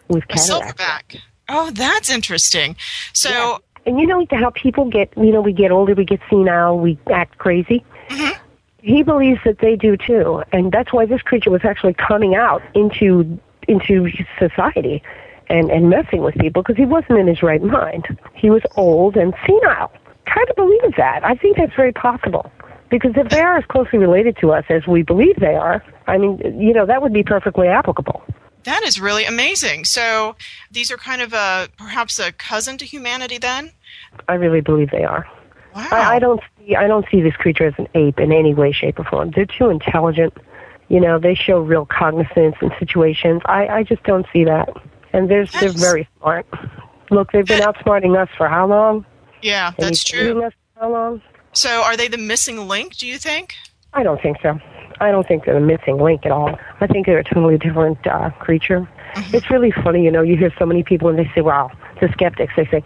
with 0.08 0.24
A 0.26 0.28
cataracts. 0.28 0.50
silverback. 0.50 1.22
Oh, 1.50 1.72
that's 1.72 2.10
interesting. 2.10 2.76
So 3.14 3.60
And 3.88 4.00
you 4.00 4.06
know 4.06 4.26
how 4.32 4.52
people 4.52 4.86
get, 4.86 5.12
you 5.18 5.32
know, 5.32 5.42
we 5.42 5.52
get 5.52 5.72
older, 5.72 5.96
we 5.96 6.06
get 6.06 6.20
senile, 6.30 6.78
we 6.78 7.00
act 7.12 7.40
crazy? 7.40 7.84
Mm-hmm. 8.10 8.44
He 8.82 9.02
believes 9.02 9.40
that 9.46 9.60
they 9.60 9.76
do 9.76 9.98
too. 9.98 10.44
And 10.52 10.72
that's 10.72 10.94
why 10.94 11.08
this 11.08 11.24
creature 11.24 11.50
was 11.50 11.66
actually 11.66 11.96
coming 11.96 12.36
out 12.36 12.62
into, 12.76 13.40
into 13.68 14.12
society 14.38 15.02
and, 15.50 15.72
and 15.72 15.90
messing 15.90 16.22
with 16.22 16.36
people 16.36 16.62
because 16.62 16.78
he 16.78 16.86
wasn't 16.86 17.18
in 17.18 17.28
his 17.28 17.42
right 17.42 17.64
mind. 17.64 18.06
He 18.36 18.52
was 18.52 18.62
old 18.76 19.18
and 19.18 19.34
senile. 19.46 19.92
Kind 20.26 20.50
of 20.50 20.56
believe 20.56 20.96
that. 20.98 21.26
I 21.26 21.34
think 21.36 21.58
that's 21.58 21.74
very 21.76 21.94
possible. 21.94 22.52
Because 22.90 23.12
if 23.16 23.30
they 23.30 23.42
are 23.42 23.58
as 23.58 23.66
closely 23.66 24.00
related 24.00 24.38
to 24.38 24.52
us 24.54 24.64
as 24.70 24.88
we 24.88 25.04
believe 25.04 25.36
they 25.40 25.56
are, 25.56 25.84
I 26.08 26.18
mean, 26.18 26.40
you 26.60 26.74
know, 26.74 26.86
that 26.86 27.02
would 27.02 27.14
be 27.14 27.24
perfectly 27.24 27.68
applicable. 27.68 28.24
that 28.64 28.84
is 28.84 29.00
really 29.00 29.26
amazing. 29.26 29.86
So 29.86 30.36
these 30.72 30.90
are 30.92 30.98
kind 30.98 31.22
of 31.22 31.34
a 31.34 31.68
perhaps 31.78 32.20
a 32.20 32.32
cousin 32.32 32.78
to 32.78 32.86
humanity 32.86 33.38
then. 33.38 33.72
I 34.28 34.36
really 34.36 34.62
believe 34.62 34.90
they 34.92 35.04
are. 35.04 35.26
Wow. 35.76 35.88
I, 35.92 36.16
I 36.16 36.20
don't 36.20 36.42
see 36.58 36.76
I 36.76 36.88
don't 36.88 37.06
see 37.12 37.22
this 37.22 37.36
creature 37.36 37.68
as 37.68 37.74
an 37.78 37.88
ape 37.94 38.20
in 38.20 38.32
any 38.32 38.54
way, 38.54 38.72
shape, 38.72 39.00
or 39.00 39.04
form. 39.06 39.32
They're 39.32 39.46
too 39.46 39.70
intelligent. 39.70 40.34
You 40.90 41.00
know, 41.02 41.20
they 41.20 41.36
show 41.36 41.60
real 41.60 41.86
cognizance 41.86 42.56
in 42.62 42.72
situations. 42.80 43.42
I, 43.46 43.68
I 43.68 43.84
just 43.84 44.04
don't 44.04 44.26
see 44.32 44.46
that. 44.46 44.70
And 45.14 45.30
they're 45.30 45.46
they're 45.46 45.70
very 45.70 46.08
smart. 46.20 46.46
Look, 47.12 47.32
they've 47.32 47.46
been 47.46 47.62
outsmarting 47.62 48.18
us 48.22 48.30
for 48.38 48.48
how 48.50 48.68
long? 48.68 49.06
Yeah, 49.42 49.68
And 49.78 49.88
that's 49.88 50.04
true. 50.04 50.44
Us 50.44 50.54
for 50.74 50.82
how 50.82 50.92
long? 50.92 51.22
So 51.58 51.82
are 51.82 51.98
they 51.98 52.08
the 52.08 52.20
missing 52.20 52.68
link? 52.68 52.98
Do 52.98 53.08
you 53.08 53.18
think? 53.18 53.56
I 53.92 54.04
don't 54.04 54.22
think 54.22 54.38
so. 54.44 54.60
I 55.00 55.10
don't 55.10 55.28
think 55.28 55.46
they're 55.46 55.58
a 55.58 55.60
missing 55.60 55.98
link 55.98 56.24
at 56.24 56.32
all. 56.32 56.56
I 56.82 56.86
think 56.86 57.08
they're 57.08 57.18
a 57.18 57.24
totally 57.24 57.58
different 57.58 58.06
uh, 58.06 58.30
creature. 58.30 58.88
It's 59.34 59.50
really 59.50 59.72
funny, 59.72 60.04
you 60.04 60.12
know. 60.12 60.22
You 60.22 60.38
hear 60.38 60.54
so 60.60 60.68
many 60.68 60.84
people 60.84 61.10
and 61.10 61.18
they 61.18 61.28
say, 61.34 61.42
"Wow," 61.42 61.72
the 62.00 62.10
skeptics. 62.10 62.54
They 62.56 62.68
say, 62.68 62.84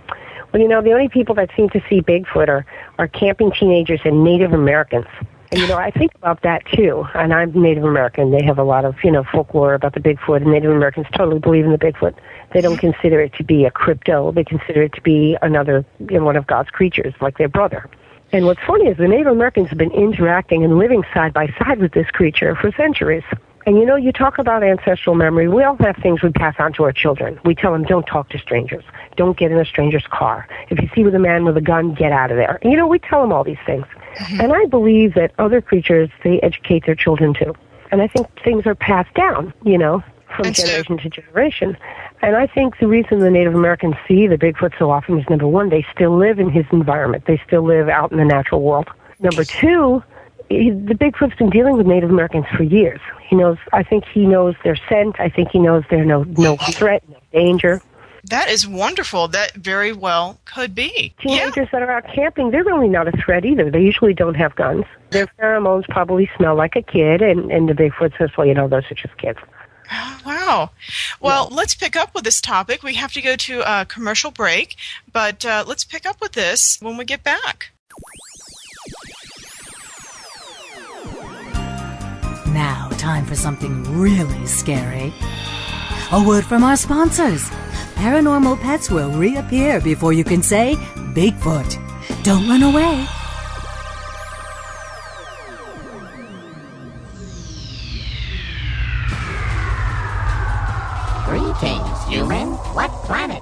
"Well, 0.54 0.62
you 0.62 0.70
know, 0.70 0.82
the 0.82 0.94
only 0.94 1.10
people 1.10 1.36
that 1.36 1.50
seem 1.54 1.70
to 1.72 1.82
see 1.90 2.02
Bigfoot 2.02 2.48
are 2.48 2.66
are 2.98 3.10
camping 3.10 3.52
teenagers 3.52 4.00
and 4.06 4.24
Native 4.24 4.54
Americans." 4.54 5.08
And 5.52 5.60
you 5.60 5.68
know, 5.68 5.78
I 5.78 5.92
think 5.92 6.16
about 6.16 6.42
that 6.44 6.66
too. 6.68 7.06
And 7.14 7.34
I'm 7.34 7.52
Native 7.62 7.84
American. 7.84 8.32
They 8.32 8.46
have 8.46 8.58
a 8.58 8.64
lot 8.64 8.86
of 8.86 8.96
you 9.04 9.12
know 9.12 9.26
folklore 9.34 9.74
about 9.74 9.96
the 9.96 10.00
Bigfoot, 10.00 10.44
and 10.44 10.52
Native 10.54 10.72
Americans 10.72 11.08
totally 11.14 11.40
believe 11.40 11.66
in 11.66 11.72
the 11.72 11.78
Bigfoot. 11.78 12.16
They 12.54 12.62
don't 12.62 12.78
consider 12.78 13.20
it 13.20 13.34
to 13.34 13.44
be 13.44 13.66
a 13.66 13.72
crypto. 13.72 14.32
They 14.32 14.46
consider 14.46 14.84
it 14.84 14.94
to 14.94 15.02
be 15.02 15.36
another 15.42 15.84
you 16.00 16.20
know, 16.20 16.24
one 16.24 16.38
of 16.38 16.48
God's 16.48 16.70
creatures, 16.70 17.14
like 17.20 17.38
their 17.38 17.50
brother. 17.50 17.90
And 18.34 18.46
what's 18.46 18.62
funny 18.65 18.88
is 18.88 18.98
the 18.98 19.08
Native 19.08 19.28
Americans 19.28 19.70
have 19.70 19.78
been 19.78 19.91
interacting 19.91 20.63
and 20.63 20.78
living 20.78 21.04
side 21.13 21.34
by 21.34 21.48
side 21.60 21.80
with 21.80 21.91
this 21.94 22.08
creature 22.12 22.56
for 22.56 22.72
centuries. 22.72 23.24
And 23.67 23.78
you 23.78 23.86
know, 23.86 23.96
you 23.96 24.12
talk 24.12 24.39
about 24.39 24.63
ancestral 24.63 25.15
memory. 25.15 25.48
We 25.48 25.63
all 25.63 25.76
have 25.82 25.96
things 25.98 26.24
we 26.24 26.32
pass 26.32 26.56
on 26.58 26.74
to 26.74 26.84
our 26.84 26.91
children. 26.91 27.39
We 27.46 27.54
tell 27.54 27.72
them, 27.74 27.84
don't 27.84 28.08
talk 28.08 28.30
to 28.30 28.39
strangers. 28.39 28.84
Don't 29.17 29.38
get 29.38 29.52
in 29.52 29.60
a 29.60 29.65
stranger's 29.65 30.08
car. 30.08 30.48
If 30.70 30.80
you 30.82 30.89
see 30.96 31.04
with 31.04 31.13
a 31.13 31.20
man 31.20 31.46
with 31.46 31.58
a 31.58 31.62
gun, 31.62 31.94
get 31.94 32.12
out 32.12 32.32
of 32.32 32.38
there. 32.38 32.58
You 32.63 32.76
know, 32.76 32.88
we 32.88 32.98
tell 32.98 33.22
them 33.22 33.32
all 33.32 33.44
these 33.44 33.60
things. 33.65 33.86
Mm-hmm. 34.15 34.41
And 34.41 34.54
I 34.54 34.65
believe 34.65 35.13
that 35.13 35.34
other 35.38 35.62
creatures, 35.62 36.10
they 36.24 36.39
educate 36.41 36.86
their 36.86 36.96
children 36.96 37.34
too. 37.34 37.54
And 37.91 38.02
I 38.02 38.08
think 38.08 38.28
things 38.44 38.65
are 38.65 38.74
passed 38.76 39.13
down, 39.13 39.54
you 39.63 39.78
know, 39.78 40.02
from 40.36 40.46
And 40.48 40.58
so- 40.58 40.65
generation 40.65 40.98
to 41.00 41.10
generation. 41.10 41.78
And 42.22 42.36
I 42.36 42.46
think 42.48 42.78
the 42.80 42.88
reason 42.88 43.20
the 43.20 43.32
Native 43.32 43.56
Americans 43.56 43.96
see 44.08 44.28
the 44.28 44.38
Bigfoot 44.38 44.78
so 44.78 44.92
often 44.92 45.20
is 45.20 45.30
number 45.30 45.48
one, 45.48 45.70
they 45.70 45.86
still 45.94 46.16
live 46.16 46.40
in 46.40 46.50
his 46.50 46.66
environment. 46.72 47.26
They 47.26 47.42
still 47.46 47.64
live 47.64 47.90
out 47.90 48.12
in 48.12 48.18
the 48.18 48.26
natural 48.26 48.62
world. 48.62 48.90
Number 49.20 49.44
two, 49.44 50.04
the 50.50 50.96
Bigfoot's 51.00 51.36
been 51.38 51.50
dealing 51.50 51.78
with 51.78 51.88
Native 51.88 52.10
Americans 52.10 52.46
for 52.56 52.64
years. 52.64 53.00
He 53.28 53.36
knows. 53.36 53.58
I 53.74 53.84
think 53.84 54.06
he 54.06 54.26
knows 54.26 54.56
their 54.64 54.76
scent. 54.90 55.20
I 55.20 55.30
think 55.30 55.50
he 55.52 55.60
knows 55.60 55.84
there's 55.90 56.08
no 56.08 56.24
no 56.24 56.58
threat, 56.58 57.04
no 57.10 57.18
danger. 57.32 57.82
That 58.26 58.50
is 58.50 58.68
wonderful. 58.68 59.28
That 59.30 59.54
very 59.54 59.94
well 59.94 60.40
could 60.46 60.76
be. 60.76 61.14
Yeah. 61.24 61.50
Teenagers 61.50 61.70
that 61.72 61.82
are 61.82 61.92
out 61.92 62.06
camping, 62.14 62.52
they're 62.52 62.64
really 62.64 62.88
not 62.88 63.08
a 63.08 63.12
threat 63.14 63.46
either. 63.46 63.72
They 63.72 63.82
usually 63.82 64.14
don't 64.14 64.36
have 64.36 64.56
guns. 64.56 64.86
Their 65.10 65.28
pheromones 65.40 65.88
probably 65.90 66.30
smell 66.38 66.56
like 66.56 66.76
a 66.76 66.84
kid, 66.84 67.22
and 67.22 67.52
and 67.52 67.68
the 67.68 67.74
Bigfoot 67.74 68.16
says, 68.18 68.30
well, 68.38 68.46
you 68.46 68.54
know, 68.54 68.68
those 68.68 68.84
are 68.92 68.96
just 68.96 69.18
kids. 69.18 69.40
Wow. 70.25 70.71
Well, 71.19 71.49
let's 71.51 71.75
pick 71.75 71.95
up 71.95 72.13
with 72.13 72.23
this 72.23 72.41
topic. 72.41 72.84
We 72.84 72.93
have 72.95 73.12
to 73.13 73.21
go 73.21 73.36
to 73.36 73.62
a 73.65 73.86
commercial 73.86 74.32
break, 74.32 74.75
but 75.12 75.45
uh, 75.45 75.63
let's 75.67 75.84
pick 75.84 76.06
up 76.06 76.21
with 76.21 76.34
this 76.34 76.77
when 76.82 76.95
we 76.97 77.06
get 77.06 77.23
back. 77.23 77.71
Now, 82.54 82.89
time 82.97 83.25
for 83.25 83.36
something 83.36 83.84
really 83.99 84.45
scary. 84.45 85.13
A 86.12 86.23
word 86.23 86.45
from 86.45 86.63
our 86.63 86.75
sponsors. 86.75 87.49
Paranormal 87.95 88.60
pets 88.62 88.91
will 88.91 89.12
reappear 89.12 89.80
before 89.80 90.13
you 90.13 90.23
can 90.23 90.43
say 90.43 90.75
Bigfoot. 91.15 91.77
Don't 92.23 92.47
run 92.47 92.63
away. 92.63 93.08
Human. 102.12 102.50
What 102.76 102.91
planet 103.08 103.41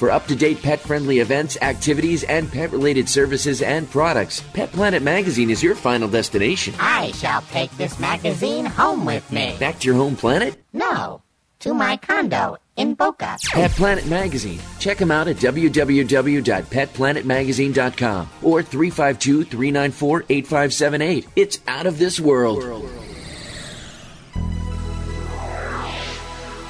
For 0.00 0.10
up 0.10 0.26
to 0.28 0.34
date 0.34 0.62
pet 0.62 0.80
friendly 0.80 1.18
events, 1.18 1.58
activities, 1.60 2.24
and 2.24 2.50
pet 2.50 2.72
related 2.72 3.06
services 3.06 3.60
and 3.60 3.90
products, 3.90 4.42
Pet 4.54 4.72
Planet 4.72 5.02
Magazine 5.02 5.50
is 5.50 5.62
your 5.62 5.74
final 5.74 6.08
destination. 6.08 6.72
I 6.80 7.10
shall 7.10 7.42
take 7.42 7.70
this 7.72 8.00
magazine 8.00 8.64
home 8.64 9.04
with 9.04 9.30
me. 9.30 9.58
Back 9.60 9.78
to 9.80 9.86
your 9.86 9.96
home 9.96 10.16
planet? 10.16 10.56
No, 10.72 11.20
to 11.58 11.74
my 11.74 11.98
condo 11.98 12.56
in 12.76 12.94
Boca. 12.94 13.36
Pet 13.52 13.72
Planet 13.72 14.06
Magazine. 14.06 14.58
Check 14.78 14.96
them 14.96 15.10
out 15.10 15.28
at 15.28 15.36
www.petplanetmagazine.com 15.36 18.28
or 18.42 18.62
352 18.62 19.44
394 19.44 20.24
8578. 20.30 21.28
It's 21.36 21.58
out 21.68 21.84
of 21.84 21.98
this 21.98 22.18
world. 22.18 22.64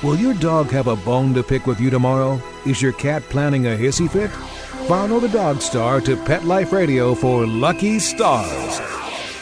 Will 0.02 0.16
your 0.16 0.34
dog 0.34 0.70
have 0.70 0.88
a 0.88 0.96
bone 0.96 1.32
to 1.34 1.44
pick 1.44 1.68
with 1.68 1.78
you 1.78 1.90
tomorrow? 1.90 2.42
Is 2.66 2.82
your 2.82 2.92
cat 2.92 3.22
planning 3.30 3.66
a 3.66 3.70
hissy 3.70 4.10
fit? 4.10 4.30
Follow 4.86 5.18
the 5.18 5.28
Dog 5.28 5.62
Star 5.62 6.00
to 6.02 6.14
Pet 6.24 6.44
Life 6.44 6.72
Radio 6.72 7.14
for 7.14 7.46
Lucky 7.46 7.98
Stars, 7.98 8.80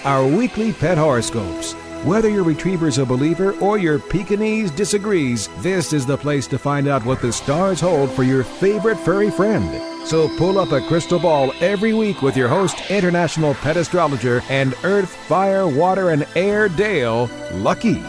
our 0.05 0.25
weekly 0.25 0.73
pet 0.73 0.99
horoscopes. 0.99 1.73
Whether 2.05 2.29
your 2.29 2.45
retriever's 2.45 2.99
a 2.99 3.05
believer 3.05 3.55
or 3.59 3.77
your 3.77 3.99
Pekingese 3.99 4.71
disagrees, 4.71 5.49
this 5.59 5.93
is 5.93 6.07
the 6.07 6.17
place 6.17 6.47
to 6.47 6.59
find 6.61 6.87
out 6.87 7.05
what 7.05 7.21
the 7.21 7.33
stars 7.33 7.81
hold 7.81 8.13
for 8.13 8.23
your 8.23 8.45
favorite 8.45 8.99
furry 8.99 9.33
friend. 9.33 9.83
So 10.07 10.29
pull 10.39 10.61
up 10.61 10.71
a 10.71 10.87
crystal 10.87 11.19
ball 11.19 11.53
every 11.61 11.95
week 11.95 12.23
with 12.23 12.37
your 12.37 12.47
host, 12.47 12.89
international 12.89 13.55
pet 13.55 13.77
astrologer, 13.77 14.43
and 14.49 14.77
earth, 14.85 15.13
fire, 15.27 15.67
water, 15.67 16.11
and 16.11 16.25
air 16.37 16.69
Dale, 16.69 17.29
Lucky. 17.55 18.01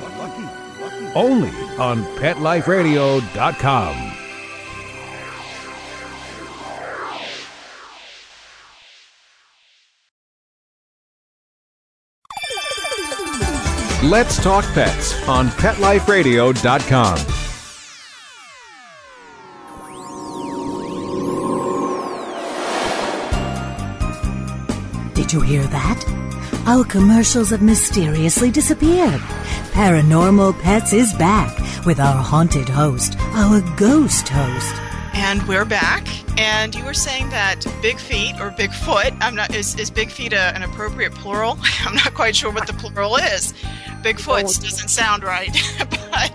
Only 1.15 1.49
on 1.79 2.03
PetLifeRadio.com. 2.17 4.08
Let's 14.03 14.41
Talk 14.41 14.63
Pets 14.73 15.27
on 15.27 15.49
PetLifeRadio.com. 15.49 17.17
Did 25.13 25.33
you 25.33 25.41
hear 25.41 25.63
that? 25.63 26.63
Our 26.65 26.85
commercials 26.85 27.49
have 27.49 27.61
mysteriously 27.61 28.51
disappeared. 28.51 29.19
Paranormal 29.73 30.57
Pets 30.61 30.93
is 30.93 31.13
back 31.15 31.59
with 31.85 31.99
our 31.99 32.23
haunted 32.23 32.69
host, 32.69 33.19
our 33.33 33.59
ghost 33.75 34.29
host. 34.29 34.75
And 35.13 35.45
we're 35.45 35.65
back. 35.65 36.07
And 36.39 36.73
you 36.73 36.85
were 36.85 36.93
saying 36.93 37.31
that 37.31 37.65
big 37.81 37.99
feet 37.99 38.35
or 38.39 38.51
Bigfoot, 38.51 39.17
I'm 39.19 39.35
not 39.35 39.53
is, 39.53 39.75
is 39.75 39.91
big 39.91 40.09
feet 40.09 40.31
a, 40.31 40.55
an 40.55 40.63
appropriate 40.63 41.13
plural? 41.13 41.59
I'm 41.85 41.95
not 41.95 42.13
quite 42.13 42.37
sure 42.37 42.49
what 42.49 42.65
the 42.65 42.73
plural 42.73 43.17
is. 43.17 43.53
Bigfoots 44.03 44.61
doesn't 44.61 44.89
sound 44.89 45.23
right. 45.23 45.55
but 46.11 46.31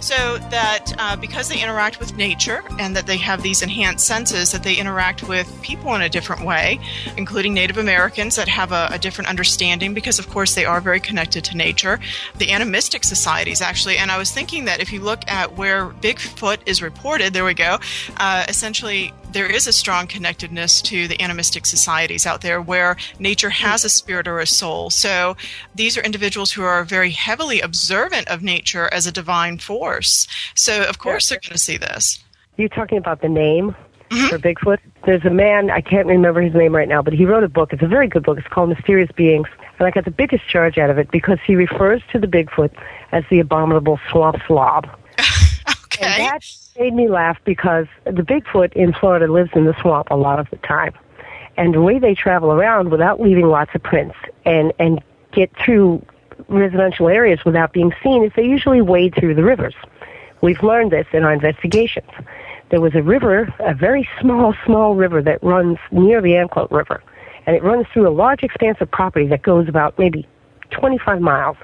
so 0.00 0.38
that 0.50 0.85
uh, 0.98 1.16
because 1.16 1.48
they 1.48 1.60
interact 1.62 1.98
with 1.98 2.16
nature 2.16 2.62
and 2.78 2.96
that 2.96 3.06
they 3.06 3.16
have 3.16 3.42
these 3.42 3.62
enhanced 3.62 4.06
senses, 4.06 4.52
that 4.52 4.62
they 4.62 4.76
interact 4.76 5.22
with 5.22 5.46
people 5.62 5.94
in 5.94 6.02
a 6.02 6.08
different 6.08 6.44
way, 6.44 6.78
including 7.16 7.54
Native 7.54 7.78
Americans 7.78 8.36
that 8.36 8.48
have 8.48 8.72
a, 8.72 8.88
a 8.92 8.98
different 8.98 9.28
understanding 9.28 9.94
because, 9.94 10.18
of 10.18 10.28
course, 10.28 10.54
they 10.54 10.64
are 10.64 10.80
very 10.80 11.00
connected 11.00 11.44
to 11.44 11.56
nature. 11.56 11.98
The 12.38 12.50
animistic 12.50 13.04
societies, 13.04 13.60
actually, 13.60 13.98
and 13.98 14.10
I 14.10 14.18
was 14.18 14.30
thinking 14.30 14.64
that 14.66 14.80
if 14.80 14.92
you 14.92 15.00
look 15.00 15.22
at 15.28 15.56
where 15.56 15.88
Bigfoot 15.88 16.58
is 16.66 16.82
reported, 16.82 17.32
there 17.32 17.44
we 17.44 17.54
go, 17.54 17.78
uh, 18.16 18.44
essentially 18.48 19.12
there 19.36 19.46
is 19.46 19.66
a 19.66 19.72
strong 19.72 20.06
connectedness 20.06 20.80
to 20.80 21.06
the 21.08 21.20
animistic 21.20 21.66
societies 21.66 22.24
out 22.24 22.40
there 22.40 22.62
where 22.62 22.96
nature 23.18 23.50
has 23.50 23.84
a 23.84 23.88
spirit 23.90 24.26
or 24.26 24.38
a 24.38 24.46
soul. 24.46 24.88
So 24.88 25.36
these 25.74 25.98
are 25.98 26.00
individuals 26.00 26.52
who 26.52 26.62
are 26.62 26.84
very 26.84 27.10
heavily 27.10 27.60
observant 27.60 28.28
of 28.28 28.42
nature 28.42 28.88
as 28.94 29.06
a 29.06 29.12
divine 29.12 29.58
force. 29.58 30.26
So, 30.54 30.85
of 30.88 30.98
course, 30.98 31.28
they're 31.28 31.38
going 31.38 31.52
to 31.52 31.58
see 31.58 31.76
this. 31.76 32.22
You're 32.56 32.68
talking 32.68 32.98
about 32.98 33.20
the 33.20 33.28
name 33.28 33.76
mm-hmm. 34.10 34.26
for 34.28 34.38
Bigfoot. 34.38 34.78
There's 35.04 35.24
a 35.24 35.30
man, 35.30 35.70
I 35.70 35.80
can't 35.80 36.06
remember 36.06 36.40
his 36.40 36.54
name 36.54 36.74
right 36.74 36.88
now, 36.88 37.02
but 37.02 37.12
he 37.12 37.24
wrote 37.24 37.44
a 37.44 37.48
book. 37.48 37.72
It's 37.72 37.82
a 37.82 37.88
very 37.88 38.08
good 38.08 38.24
book. 38.24 38.38
It's 38.38 38.48
called 38.48 38.70
Mysterious 38.70 39.10
Beings. 39.12 39.48
And 39.78 39.86
I 39.86 39.90
got 39.90 40.04
the 40.04 40.10
biggest 40.10 40.48
charge 40.48 40.78
out 40.78 40.90
of 40.90 40.98
it 40.98 41.10
because 41.10 41.38
he 41.46 41.54
refers 41.54 42.02
to 42.12 42.18
the 42.18 42.26
Bigfoot 42.26 42.72
as 43.12 43.24
the 43.30 43.40
abominable 43.40 44.00
swamp 44.10 44.36
slob. 44.46 44.88
Okay. 45.98 46.04
And 46.04 46.24
that 46.24 46.44
made 46.78 46.92
me 46.92 47.08
laugh 47.08 47.38
because 47.44 47.86
the 48.04 48.22
Bigfoot 48.22 48.74
in 48.74 48.92
Florida 48.92 49.32
lives 49.32 49.50
in 49.54 49.64
the 49.64 49.74
swamp 49.80 50.08
a 50.10 50.16
lot 50.16 50.38
of 50.38 50.48
the 50.50 50.56
time. 50.58 50.92
And 51.56 51.72
the 51.72 51.80
way 51.80 51.98
they 51.98 52.14
travel 52.14 52.52
around 52.52 52.90
without 52.90 53.18
leaving 53.18 53.46
lots 53.46 53.74
of 53.74 53.82
prints 53.82 54.14
and, 54.44 54.74
and 54.78 55.02
get 55.32 55.50
through 55.56 56.04
residential 56.48 57.08
areas 57.08 57.44
without 57.46 57.72
being 57.72 57.92
seen 58.02 58.24
is 58.24 58.32
they 58.36 58.44
usually 58.44 58.82
wade 58.82 59.14
through 59.14 59.34
the 59.34 59.42
rivers. 59.42 59.74
We've 60.40 60.62
learned 60.62 60.92
this 60.92 61.06
in 61.12 61.24
our 61.24 61.32
investigations. 61.32 62.10
There 62.70 62.80
was 62.80 62.94
a 62.94 63.02
river, 63.02 63.52
a 63.60 63.74
very 63.74 64.08
small, 64.20 64.54
small 64.64 64.94
river 64.94 65.22
that 65.22 65.42
runs 65.42 65.78
near 65.90 66.20
the 66.20 66.36
Anclote 66.36 66.70
River. 66.70 67.02
And 67.46 67.54
it 67.54 67.62
runs 67.62 67.86
through 67.92 68.08
a 68.08 68.10
large 68.10 68.42
expanse 68.42 68.78
of 68.80 68.90
property 68.90 69.26
that 69.28 69.42
goes 69.42 69.68
about 69.68 69.98
maybe 69.98 70.26
25 70.70 71.20
miles. 71.20 71.56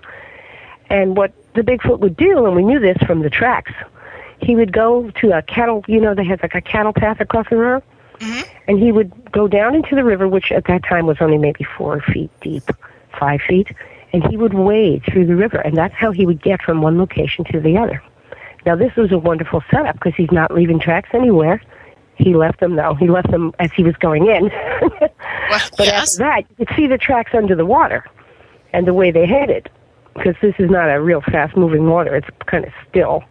And 0.88 1.16
what 1.16 1.32
the 1.54 1.62
Bigfoot 1.62 1.98
would 2.00 2.16
do, 2.16 2.46
and 2.46 2.54
we 2.54 2.62
knew 2.62 2.78
this 2.78 2.96
from 3.06 3.20
the 3.20 3.30
tracks, 3.30 3.72
he 4.40 4.54
would 4.54 4.72
go 4.72 5.10
to 5.10 5.36
a 5.36 5.42
cattle, 5.42 5.84
you 5.88 6.00
know, 6.00 6.14
they 6.14 6.24
had 6.24 6.42
like 6.42 6.54
a 6.54 6.60
cattle 6.60 6.92
path 6.92 7.20
across 7.20 7.48
the 7.50 7.56
river. 7.56 7.82
Mm-hmm. 8.18 8.50
And 8.68 8.78
he 8.78 8.92
would 8.92 9.32
go 9.32 9.48
down 9.48 9.74
into 9.74 9.96
the 9.96 10.04
river, 10.04 10.28
which 10.28 10.52
at 10.52 10.66
that 10.66 10.84
time 10.84 11.06
was 11.06 11.16
only 11.20 11.38
maybe 11.38 11.66
four 11.76 12.00
feet 12.00 12.30
deep, 12.40 12.64
five 13.18 13.40
feet, 13.40 13.68
and 14.12 14.24
he 14.28 14.36
would 14.36 14.54
wade 14.54 15.02
through 15.04 15.26
the 15.26 15.34
river. 15.34 15.58
And 15.58 15.76
that's 15.76 15.94
how 15.94 16.12
he 16.12 16.26
would 16.26 16.40
get 16.40 16.62
from 16.62 16.82
one 16.82 16.98
location 16.98 17.44
to 17.46 17.58
the 17.58 17.76
other. 17.76 18.00
Now, 18.66 18.76
this 18.76 18.94
was 18.96 19.10
a 19.12 19.18
wonderful 19.18 19.62
setup 19.70 19.94
because 19.94 20.14
he's 20.14 20.30
not 20.30 20.54
leaving 20.54 20.78
tracks 20.78 21.10
anywhere. 21.12 21.60
He 22.16 22.34
left 22.34 22.60
them, 22.60 22.76
though. 22.76 22.94
He 22.94 23.08
left 23.08 23.30
them 23.30 23.52
as 23.58 23.72
he 23.72 23.82
was 23.82 23.96
going 23.96 24.26
in. 24.28 24.50
Well, 25.50 25.60
But 25.76 25.86
yes. 25.86 26.14
after 26.14 26.24
that, 26.24 26.44
you 26.48 26.64
could 26.64 26.74
see 26.76 26.86
the 26.86 26.96
tracks 26.96 27.32
under 27.34 27.54
the 27.54 27.66
water 27.66 28.06
and 28.72 28.86
the 28.86 28.94
way 28.94 29.10
they 29.10 29.26
headed. 29.26 29.68
Because 30.14 30.34
this 30.40 30.54
is 30.58 30.70
not 30.70 30.88
a 30.88 30.98
real 30.98 31.20
fast 31.20 31.56
moving 31.58 31.90
water, 31.90 32.14
it's 32.16 32.28
kind 32.46 32.64
of 32.64 32.72
still. 32.88 33.22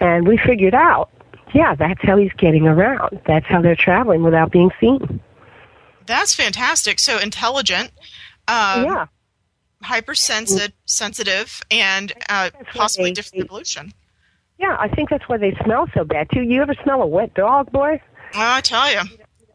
And 0.00 0.26
we 0.26 0.38
figured 0.38 0.74
out, 0.74 1.10
yeah, 1.52 1.74
that's 1.74 2.00
how 2.02 2.16
he's 2.16 2.32
getting 2.34 2.66
around. 2.66 3.20
That's 3.26 3.44
how 3.46 3.60
they're 3.60 3.76
traveling 3.76 4.22
without 4.22 4.52
being 4.52 4.70
seen. 4.80 5.20
That's 6.06 6.34
fantastic. 6.34 6.98
So 6.98 7.18
intelligent, 7.18 7.90
um, 8.48 8.84
yeah. 8.84 9.06
hypersensitive, 9.82 10.72
sensitive, 10.86 11.60
and 11.70 12.12
uh, 12.28 12.50
possibly 12.72 13.12
different 13.12 13.44
evolution. 13.44 13.92
Yeah, 14.64 14.78
I 14.80 14.88
think 14.88 15.10
that's 15.10 15.28
why 15.28 15.36
they 15.36 15.54
smell 15.62 15.88
so 15.92 16.04
bad, 16.04 16.30
too. 16.32 16.40
You 16.40 16.62
ever 16.62 16.74
smell 16.82 17.02
a 17.02 17.06
wet 17.06 17.34
dog, 17.34 17.70
boy? 17.70 18.00
I 18.32 18.62
tell 18.62 18.90
you. 18.90 19.02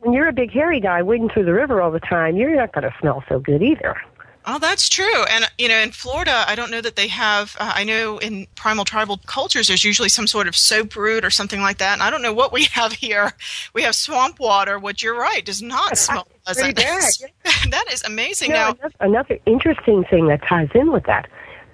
When 0.01 0.13
you're 0.13 0.27
a 0.27 0.33
big 0.33 0.51
hairy 0.51 0.79
guy 0.79 1.01
wading 1.01 1.29
through 1.29 1.45
the 1.45 1.53
river 1.53 1.81
all 1.81 1.89
the 1.89 1.99
time, 1.99 2.37
you're 2.37 2.55
not 2.55 2.73
going 2.73 2.83
to 2.83 2.93
smell 2.99 3.23
so 3.27 3.39
good 3.39 3.63
either. 3.63 3.97
Oh, 4.45 4.59
that's 4.59 4.87
true. 4.87 5.23
And, 5.25 5.49
you 5.57 5.67
know, 5.67 5.79
in 5.79 5.91
Florida, 5.91 6.45
I 6.47 6.53
don't 6.53 6.69
know 6.69 6.81
that 6.81 6.95
they 6.95 7.07
have, 7.07 7.57
uh, 7.59 7.73
I 7.75 7.83
know 7.83 8.19
in 8.19 8.45
primal 8.53 8.85
tribal 8.85 9.17
cultures, 9.25 9.67
there's 9.67 9.83
usually 9.83 10.09
some 10.09 10.27
sort 10.27 10.47
of 10.47 10.55
soap 10.55 10.95
root 10.95 11.25
or 11.25 11.31
something 11.31 11.59
like 11.59 11.79
that. 11.79 11.93
And 11.93 12.03
I 12.03 12.11
don't 12.11 12.21
know 12.21 12.33
what 12.33 12.53
we 12.53 12.63
have 12.71 12.93
here. 12.93 13.33
We 13.73 13.81
have 13.81 13.95
swamp 13.95 14.39
water, 14.39 14.77
which 14.77 15.01
you're 15.01 15.17
right, 15.17 15.43
does 15.43 15.63
not 15.63 15.97
smell 15.97 16.27
pleasant. 16.45 16.77
that 17.71 17.85
is 17.91 18.03
amazing. 18.03 18.49
You 18.49 18.53
know, 18.53 18.59
now, 18.59 18.69
another, 18.69 18.95
another 18.99 19.39
interesting 19.47 20.03
thing 20.03 20.27
that 20.27 20.43
ties 20.43 20.69
in 20.75 20.91
with 20.91 21.05
that, 21.05 21.27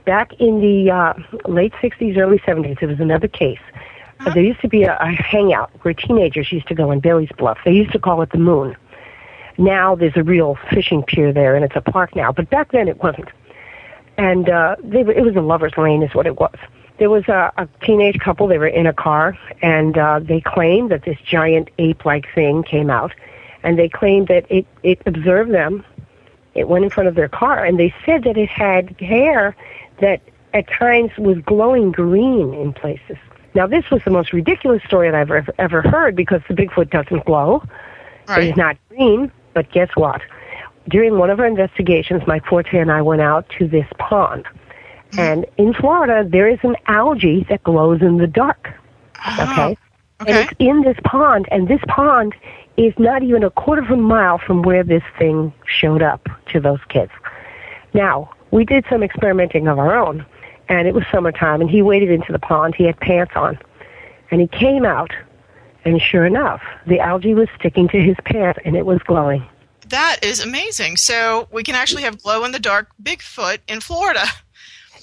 back 0.05 0.33
in 0.39 0.61
the 0.61 0.91
uh, 0.91 1.13
late 1.47 1.73
60s, 1.73 2.17
early 2.17 2.39
70s, 2.39 2.79
there 2.79 2.89
was 2.89 2.99
another 2.99 3.27
case. 3.27 3.59
Uh, 4.21 4.33
there 4.33 4.43
used 4.43 4.61
to 4.61 4.67
be 4.67 4.83
a, 4.83 4.97
a 4.97 5.07
hangout 5.07 5.71
where 5.81 5.93
teenagers 5.93 6.51
used 6.51 6.67
to 6.67 6.75
go 6.75 6.91
in 6.91 6.99
Bailey's 6.99 7.31
Bluff. 7.37 7.57
They 7.65 7.73
used 7.73 7.91
to 7.91 7.99
call 7.99 8.21
it 8.21 8.31
the 8.31 8.37
Moon. 8.37 8.75
Now 9.57 9.95
there's 9.95 10.15
a 10.15 10.23
real 10.23 10.57
fishing 10.69 11.03
pier 11.03 11.31
there, 11.33 11.55
and 11.55 11.63
it's 11.63 11.75
a 11.75 11.81
park 11.81 12.15
now. 12.15 12.31
But 12.31 12.49
back 12.49 12.71
then 12.71 12.87
it 12.87 13.01
wasn't. 13.01 13.29
And 14.17 14.49
uh, 14.49 14.77
they, 14.83 15.01
it 15.01 15.23
was 15.23 15.35
a 15.35 15.41
lover's 15.41 15.77
lane, 15.77 16.01
is 16.01 16.13
what 16.13 16.25
it 16.25 16.39
was. 16.39 16.55
there 16.97 17.09
was 17.09 17.27
a, 17.27 17.51
a 17.57 17.67
teenage 17.85 18.19
couple. 18.19 18.47
They 18.47 18.57
were 18.57 18.67
in 18.67 18.87
a 18.87 18.93
car, 18.93 19.37
and 19.61 19.97
uh, 19.97 20.19
they 20.19 20.41
claimed 20.41 20.91
that 20.91 21.03
this 21.03 21.17
giant 21.25 21.69
ape-like 21.77 22.25
thing 22.33 22.63
came 22.63 22.89
out, 22.89 23.13
and 23.63 23.77
they 23.77 23.89
claimed 23.89 24.27
that 24.29 24.45
it 24.49 24.65
it 24.83 25.01
observed 25.05 25.51
them. 25.51 25.85
It 26.53 26.69
went 26.69 26.85
in 26.85 26.89
front 26.89 27.09
of 27.09 27.15
their 27.15 27.27
car, 27.27 27.65
and 27.65 27.77
they 27.77 27.93
said 28.05 28.23
that 28.23 28.37
it 28.37 28.47
had 28.49 28.97
hair 29.01 29.55
that 29.99 30.21
at 30.53 30.67
times 30.69 31.11
was 31.17 31.37
glowing 31.45 31.91
green 31.91 32.53
in 32.53 32.73
places. 32.73 33.17
Now, 33.53 33.67
this 33.67 33.89
was 33.89 34.01
the 34.03 34.11
most 34.11 34.33
ridiculous 34.33 34.83
story 34.83 35.09
that 35.09 35.15
I've 35.15 35.31
ever, 35.31 35.53
ever 35.57 35.81
heard 35.81 36.15
because 36.15 36.41
the 36.47 36.53
Bigfoot 36.53 36.89
doesn't 36.89 37.25
glow. 37.25 37.63
Right. 38.27 38.45
It's 38.45 38.57
not 38.57 38.77
green, 38.89 39.31
but 39.53 39.71
guess 39.71 39.89
what? 39.95 40.21
During 40.89 41.17
one 41.17 41.29
of 41.29 41.39
our 41.39 41.45
investigations, 41.45 42.23
Mike 42.27 42.45
Forte 42.45 42.77
and 42.77 42.91
I 42.91 43.01
went 43.01 43.21
out 43.21 43.47
to 43.57 43.67
this 43.67 43.87
pond. 43.97 44.45
Hmm. 45.13 45.19
And 45.19 45.45
in 45.57 45.73
Florida, 45.73 46.27
there 46.27 46.47
is 46.49 46.59
an 46.63 46.75
algae 46.87 47.45
that 47.49 47.63
glows 47.63 48.01
in 48.01 48.17
the 48.17 48.27
dark. 48.27 48.73
Okay? 49.39 49.51
okay? 49.51 49.77
And 50.19 50.29
it's 50.29 50.53
in 50.59 50.81
this 50.81 50.97
pond, 51.03 51.47
and 51.49 51.67
this 51.67 51.81
pond 51.87 52.35
is 52.77 52.93
not 52.97 53.23
even 53.23 53.43
a 53.43 53.49
quarter 53.49 53.81
of 53.81 53.89
a 53.89 53.97
mile 53.97 54.37
from 54.37 54.61
where 54.63 54.83
this 54.83 55.03
thing 55.17 55.53
showed 55.65 56.01
up 56.01 56.27
to 56.51 56.59
those 56.59 56.79
kids. 56.89 57.11
Now, 57.93 58.31
we 58.55 58.63
did 58.63 58.85
some 58.89 59.03
experimenting 59.03 59.67
of 59.67 59.77
our 59.77 59.95
own, 59.95 60.25
and 60.69 60.87
it 60.87 60.93
was 60.93 61.03
summertime, 61.11 61.59
and 61.59 61.69
he 61.69 61.81
waded 61.81 62.09
into 62.09 62.31
the 62.31 62.39
pond. 62.39 62.73
He 62.73 62.85
had 62.85 62.97
pants 62.99 63.33
on, 63.35 63.59
and 64.31 64.39
he 64.39 64.47
came 64.47 64.85
out, 64.85 65.11
and 65.83 66.01
sure 66.01 66.25
enough, 66.25 66.61
the 66.87 67.01
algae 67.01 67.33
was 67.33 67.49
sticking 67.59 67.89
to 67.89 68.01
his 68.01 68.15
pants, 68.23 68.59
and 68.63 68.77
it 68.77 68.85
was 68.85 68.99
glowing. 68.99 69.45
That 69.89 70.19
is 70.23 70.39
amazing. 70.39 70.95
So 70.95 71.49
we 71.51 71.63
can 71.63 71.75
actually 71.75 72.03
have 72.03 72.23
glow 72.23 72.45
in 72.45 72.53
the 72.53 72.59
dark 72.59 72.87
Bigfoot 73.03 73.59
in 73.67 73.81
Florida. 73.81 74.25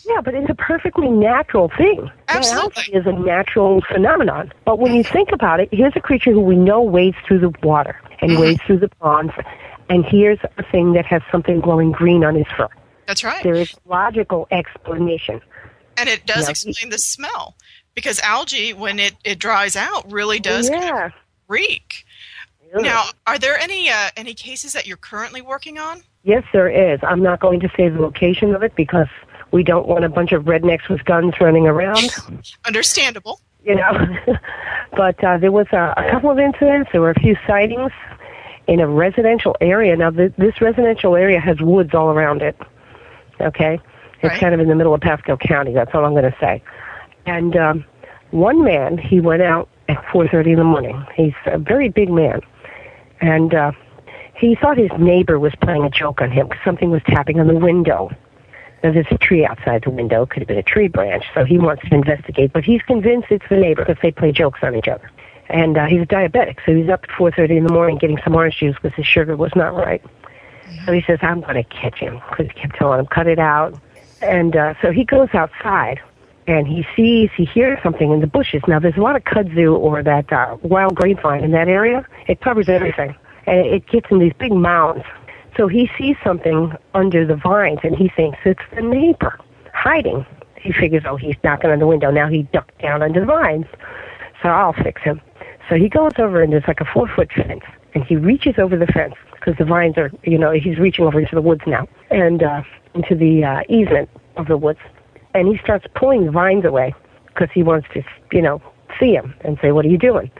Yeah, 0.07 0.23
but 0.23 0.35
it's 0.35 0.51
a 0.51 0.55
perfectly 0.55 1.09
natural 1.09 1.71
thing. 1.77 2.11
Absolutely. 2.29 2.83
Algae 2.85 2.93
is 2.93 3.07
a 3.07 3.12
natural 3.12 3.83
phenomenon. 3.83 4.51
But 4.65 4.79
when 4.79 4.95
you 4.95 5.05
think 5.05 5.31
about 5.31 5.61
it, 5.61 5.69
here's 5.71 5.93
a 5.95 6.01
creature 6.01 6.33
who 6.33 6.41
we 6.41 6.57
know 6.57 6.83
wades 6.83 7.19
through 7.29 7.41
the 7.41 7.53
water 7.62 8.01
and 8.21 8.33
mm-hmm. 8.33 8.41
wades 8.41 8.62
through 8.67 8.79
the 8.79 8.88
ponds, 8.88 9.33
and 9.91 10.05
here's 10.05 10.38
a 10.57 10.62
thing 10.73 10.95
that 10.95 11.05
has 11.05 11.23
something 11.31 11.61
glowing 11.61 11.93
green 11.93 12.25
on 12.25 12.35
his 12.35 12.47
fur. 12.57 12.69
That's 13.07 13.25
right. 13.25 13.43
There 13.43 13.55
is 13.55 13.73
a 13.73 13.88
logical 13.88 14.47
explanation. 14.51 15.41
And 15.97 16.09
it 16.09 16.27
does 16.27 16.45
Yeah. 16.45 16.51
explain 16.51 16.91
the 16.91 16.99
smell 16.99 17.55
because 17.95 18.21
algae, 18.21 18.73
when 18.73 18.99
it, 18.99 19.15
it 19.25 19.38
dries 19.38 19.77
out, 19.77 20.11
really 20.11 20.38
does 20.41 20.71
kind 20.71 20.83
of 20.85 20.88
yeah. 20.88 21.09
reek. 21.49 22.05
Now, 22.75 23.05
are 23.27 23.38
there 23.38 23.59
any 23.59 23.91
uh, 23.91 24.09
any 24.17 24.33
cases 24.33 24.73
that 24.73 24.87
you're 24.87 24.97
currently 24.97 25.43
working 25.43 25.79
on? 25.79 26.03
Yes, 26.23 26.43
there 26.55 26.71
is. 26.71 27.01
I'm 27.03 27.23
not 27.23 27.38
going 27.38 27.61
to 27.61 27.69
say 27.77 27.91
the 27.91 28.01
location 28.01 28.55
of 28.55 28.62
it 28.62 28.75
because 28.75 29.09
we 29.51 29.62
don't 29.62 29.87
want 29.87 30.05
a 30.07 30.09
bunch 30.09 30.33
of 30.33 30.45
rednecks 30.45 30.88
with 30.88 31.05
guns 31.05 31.35
running 31.38 31.67
around. 31.67 32.09
Understandable. 32.67 33.41
you 33.62 33.75
know. 33.75 34.07
but 34.97 35.23
uh, 35.23 35.37
there 35.37 35.53
was 35.53 35.67
a, 35.73 35.93
a 35.99 36.11
couple 36.11 36.31
of 36.31 36.38
incidents. 36.38 36.88
There 36.93 37.03
were 37.03 37.11
a 37.11 37.21
few 37.21 37.37
sightings 37.47 37.93
in 38.67 38.81
a 38.81 38.87
residential 38.88 39.55
area. 39.61 39.95
Now, 39.95 40.11
th- 40.11 40.33
this 40.38 40.62
residential 40.62 41.15
area 41.15 41.41
has 41.41 41.61
woods 41.61 41.93
all 41.93 42.09
around 42.09 42.41
it. 42.41 42.57
Okay, 43.42 43.81
it's 44.22 44.24
Right. 44.24 44.40
kind 44.40 44.55
of 44.55 44.61
in 44.61 44.68
the 44.68 44.74
middle 44.74 44.94
of 44.94 45.00
Pasco 45.00 45.37
County. 45.37 45.72
That's 45.72 45.90
all 45.94 46.05
I'm 46.05 46.12
going 46.12 46.31
to 46.31 46.37
say. 46.40 46.62
And 47.26 47.57
um, 47.57 47.85
one 48.31 48.62
man, 48.64 48.98
he 48.98 49.20
went 49.20 49.42
out 49.42 49.68
at 49.88 50.02
4:30 50.07 50.52
in 50.52 50.57
the 50.59 50.64
morning. 50.64 51.05
He's 51.14 51.35
a 51.46 51.59
very 51.59 51.88
big 51.88 52.11
man, 52.11 52.40
and 53.20 53.55
uh, 53.55 53.72
he 54.35 54.55
thought 54.55 54.76
his 54.78 54.90
neighbor 54.98 55.38
was 55.38 55.52
playing 55.61 55.85
a 55.85 55.90
joke 55.90 56.20
on 56.20 56.31
him 56.31 56.48
'cause 56.48 56.59
something 56.64 56.90
was 56.90 57.02
tapping 57.07 57.38
on 57.40 57.46
the 57.46 57.55
window. 57.55 58.11
Now, 58.83 58.90
there's 58.90 59.07
a 59.12 59.18
tree 59.18 59.44
outside 59.46 59.83
the 59.85 59.90
window. 59.90 60.26
Could 60.26 60.40
have 60.42 60.48
been 60.48 60.59
a 60.59 60.62
tree 60.62 60.88
branch. 60.88 61.24
So 61.35 61.44
he 61.44 61.57
wants 61.59 61.88
to 61.88 61.94
investigate, 61.94 62.52
but 62.52 62.64
he's 62.64 62.83
convinced 62.83 63.28
it's 63.31 63.44
the 63.48 63.57
neighbor 63.57 63.85
because 63.85 64.00
they 64.02 64.11
play 64.11 64.33
jokes 64.33 64.59
on 64.62 64.74
each 64.74 64.88
other. 64.88 65.09
And 65.48 65.76
uh, 65.78 65.87
he's 65.87 66.02
a 66.02 66.07
diabetic, 66.07 66.57
so 66.66 66.74
he's 66.74 66.88
up 66.88 67.05
at 67.05 67.11
4:30 67.11 67.59
in 67.59 67.64
the 67.66 67.72
morning 67.72 67.98
getting 67.98 68.18
some 68.24 68.35
orange 68.35 68.57
juice 68.57 68.74
because 68.81 68.96
his 68.96 69.07
sugar 69.07 69.37
was 69.37 69.55
not 69.55 69.74
right. 69.74 70.02
So 70.87 70.93
he 70.93 71.03
says, 71.03 71.19
"I'm 71.23 71.41
going 71.41 71.55
to 71.55 71.65
catch 71.65 71.99
him," 71.99 72.21
because 72.31 72.47
he 72.53 72.61
kept 72.61 72.77
telling 72.77 73.01
him, 73.01 73.07
"Cut 73.07 73.27
it 73.27 73.39
out." 73.39 73.79
And 74.21 74.57
uh, 74.57 74.75
so 74.81 74.93
he 74.93 75.05
goes 75.05 75.29
outside, 75.33 76.01
and 76.47 76.67
he 76.67 76.87
sees, 76.97 77.31
he 77.37 77.45
hears 77.45 77.79
something 77.83 78.11
in 78.13 78.21
the 78.21 78.27
bushes. 78.27 78.63
Now, 78.67 78.79
there's 78.79 78.97
a 78.97 79.01
lot 79.01 79.17
of 79.17 79.25
kudzu 79.25 79.77
or 79.77 80.03
that 80.03 80.33
uh, 80.33 80.57
wild 80.63 80.95
grapevine 80.95 81.45
in 81.45 81.51
that 81.53 81.69
area. 81.69 82.07
It 82.29 82.41
covers 82.41 82.69
everything, 82.69 83.15
and 83.47 83.67
it 83.67 83.87
gets 83.89 84.07
in 84.11 84.19
these 84.19 84.33
big 84.39 84.53
mounds. 84.53 85.05
So 85.57 85.69
he 85.69 85.91
sees 85.99 86.17
something 86.25 86.73
under 86.95 87.27
the 87.27 87.37
vines, 87.37 87.81
and 87.83 87.95
he 87.97 88.09
thinks 88.09 88.39
it's 88.45 88.63
the 88.75 88.83
neighbor 88.83 89.39
hiding. 89.75 90.25
He 90.57 90.73
figures, 90.73 91.03
oh, 91.07 91.17
he's 91.17 91.37
knocking 91.43 91.71
on 91.71 91.79
the 91.79 91.87
window. 91.87 92.11
Now 92.11 92.29
he 92.29 92.43
ducked 92.53 92.81
down 92.81 93.03
under 93.03 93.21
the 93.21 93.27
vines. 93.27 93.67
So 94.43 94.49
I'll 94.49 94.73
fix 94.73 95.03
him. 95.03 95.21
So 95.69 95.77
he 95.77 95.89
goes 95.89 96.13
over, 96.19 96.43
and 96.43 96.53
there's 96.53 96.67
like 96.67 96.81
a 96.81 96.85
four 96.85 97.09
foot 97.09 97.31
fence, 97.33 97.65
and 97.94 98.05
he 98.05 98.16
reaches 98.16 98.55
over 98.59 98.76
the 98.76 98.87
fence 98.87 99.14
because 99.33 99.55
the 99.59 99.64
vines 99.64 99.96
are, 99.98 100.11
you 100.24 100.38
know, 100.38 100.52
he's 100.52 100.78
reaching 100.78 101.05
over 101.05 101.20
into 101.20 101.35
the 101.35 101.42
woods 101.42 101.62
now 101.66 101.87
and 102.11 102.42
uh, 102.42 102.62
into 102.94 103.14
the 103.14 103.44
uh, 103.44 103.61
easement 103.68 104.09
of 104.37 104.46
the 104.46 104.57
woods, 104.57 104.81
and 105.35 105.48
he 105.48 105.59
starts 105.62 105.87
pulling 105.94 106.26
the 106.26 106.33
vines 106.33 106.64
away 106.64 106.94
because 107.26 107.48
he 107.52 107.62
wants 107.62 107.87
to, 107.94 108.02
you 108.33 108.42
know, 108.42 108.62
see 109.00 109.12
him 109.12 109.35
and 109.42 109.59
say, 109.61 109.72
"What 109.72 109.85
are 109.85 109.88
you 109.88 109.98
doing?" 109.98 110.31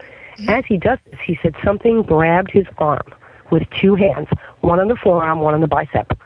As 0.48 0.64
he 0.66 0.76
does 0.76 0.98
this, 1.10 1.20
he 1.24 1.38
said 1.42 1.54
something 1.62 2.02
grabbed 2.02 2.50
his 2.50 2.66
arm 2.78 3.06
with 3.50 3.62
two 3.80 3.94
hands, 3.94 4.28
one 4.60 4.80
on 4.80 4.88
the 4.88 4.96
forearm, 4.96 5.40
one 5.40 5.54
on 5.54 5.60
the 5.60 5.68
bicep. 5.68 6.18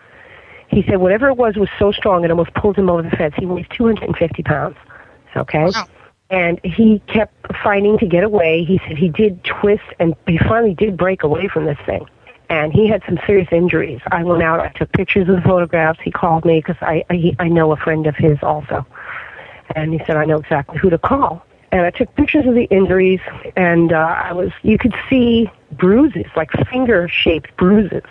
He 0.69 0.83
said 0.89 0.99
whatever 0.99 1.29
it 1.29 1.37
was 1.37 1.57
was 1.57 1.69
so 1.79 1.93
strong 1.93 2.25
it 2.25 2.31
almost 2.31 2.55
pulled 2.55 2.77
him 2.77 2.89
over 2.89 3.03
the 3.03 3.11
fence. 3.11 3.35
He 3.37 3.47
weighs 3.47 3.67
250 3.77 4.43
pounds. 4.43 4.77
Okay. 5.37 5.65
Wow. 5.65 5.87
And 6.29 6.61
he 6.65 7.01
kept 7.07 7.35
fighting 7.63 7.99
to 7.99 8.07
get 8.07 8.25
away. 8.25 8.65
He 8.65 8.81
said 8.87 8.99
he 8.99 9.09
did 9.09 9.45
twist 9.45 9.85
and 9.99 10.15
he 10.27 10.39
finally 10.39 10.75
did 10.75 10.97
break 10.97 11.23
away 11.23 11.49
from 11.49 11.67
this 11.67 11.79
thing. 11.87 12.07
And 12.49 12.73
he 12.73 12.87
had 12.87 13.03
some 13.07 13.19
serious 13.27 13.49
injuries. 13.51 14.01
I 14.11 14.23
went 14.25 14.43
out, 14.43 14.61
I 14.61 14.69
took 14.69 14.93
pictures 14.93 15.29
of 15.29 15.37
the 15.37 15.43
photographs. 15.43 15.99
He 16.03 16.11
called 16.11 16.45
me 16.45 16.61
because 16.61 16.77
I, 16.81 17.05
I, 17.11 17.37
I 17.39 17.49
know 17.49 17.73
a 17.73 17.77
friend 17.77 18.07
of 18.07 18.17
his 18.17 18.39
also. 18.43 18.87
And 19.75 19.93
he 19.93 19.99
said, 20.07 20.17
I 20.17 20.25
know 20.25 20.39
exactly 20.39 20.79
who 20.79 20.91
to 20.91 20.99
call. 20.99 21.45
And 21.73 21.83
I 21.83 21.91
took 21.91 22.15
pictures 22.15 22.47
of 22.47 22.55
the 22.55 22.65
injuries 22.65 23.21
and 23.57 23.93
uh, 23.93 23.97
I 23.97 24.33
was, 24.33 24.51
you 24.63 24.79
could 24.79 24.95
see 25.11 25.51
bruises, 25.73 26.27
like 26.37 26.51
finger 26.71 27.09
shaped 27.09 27.57
bruises 27.57 28.05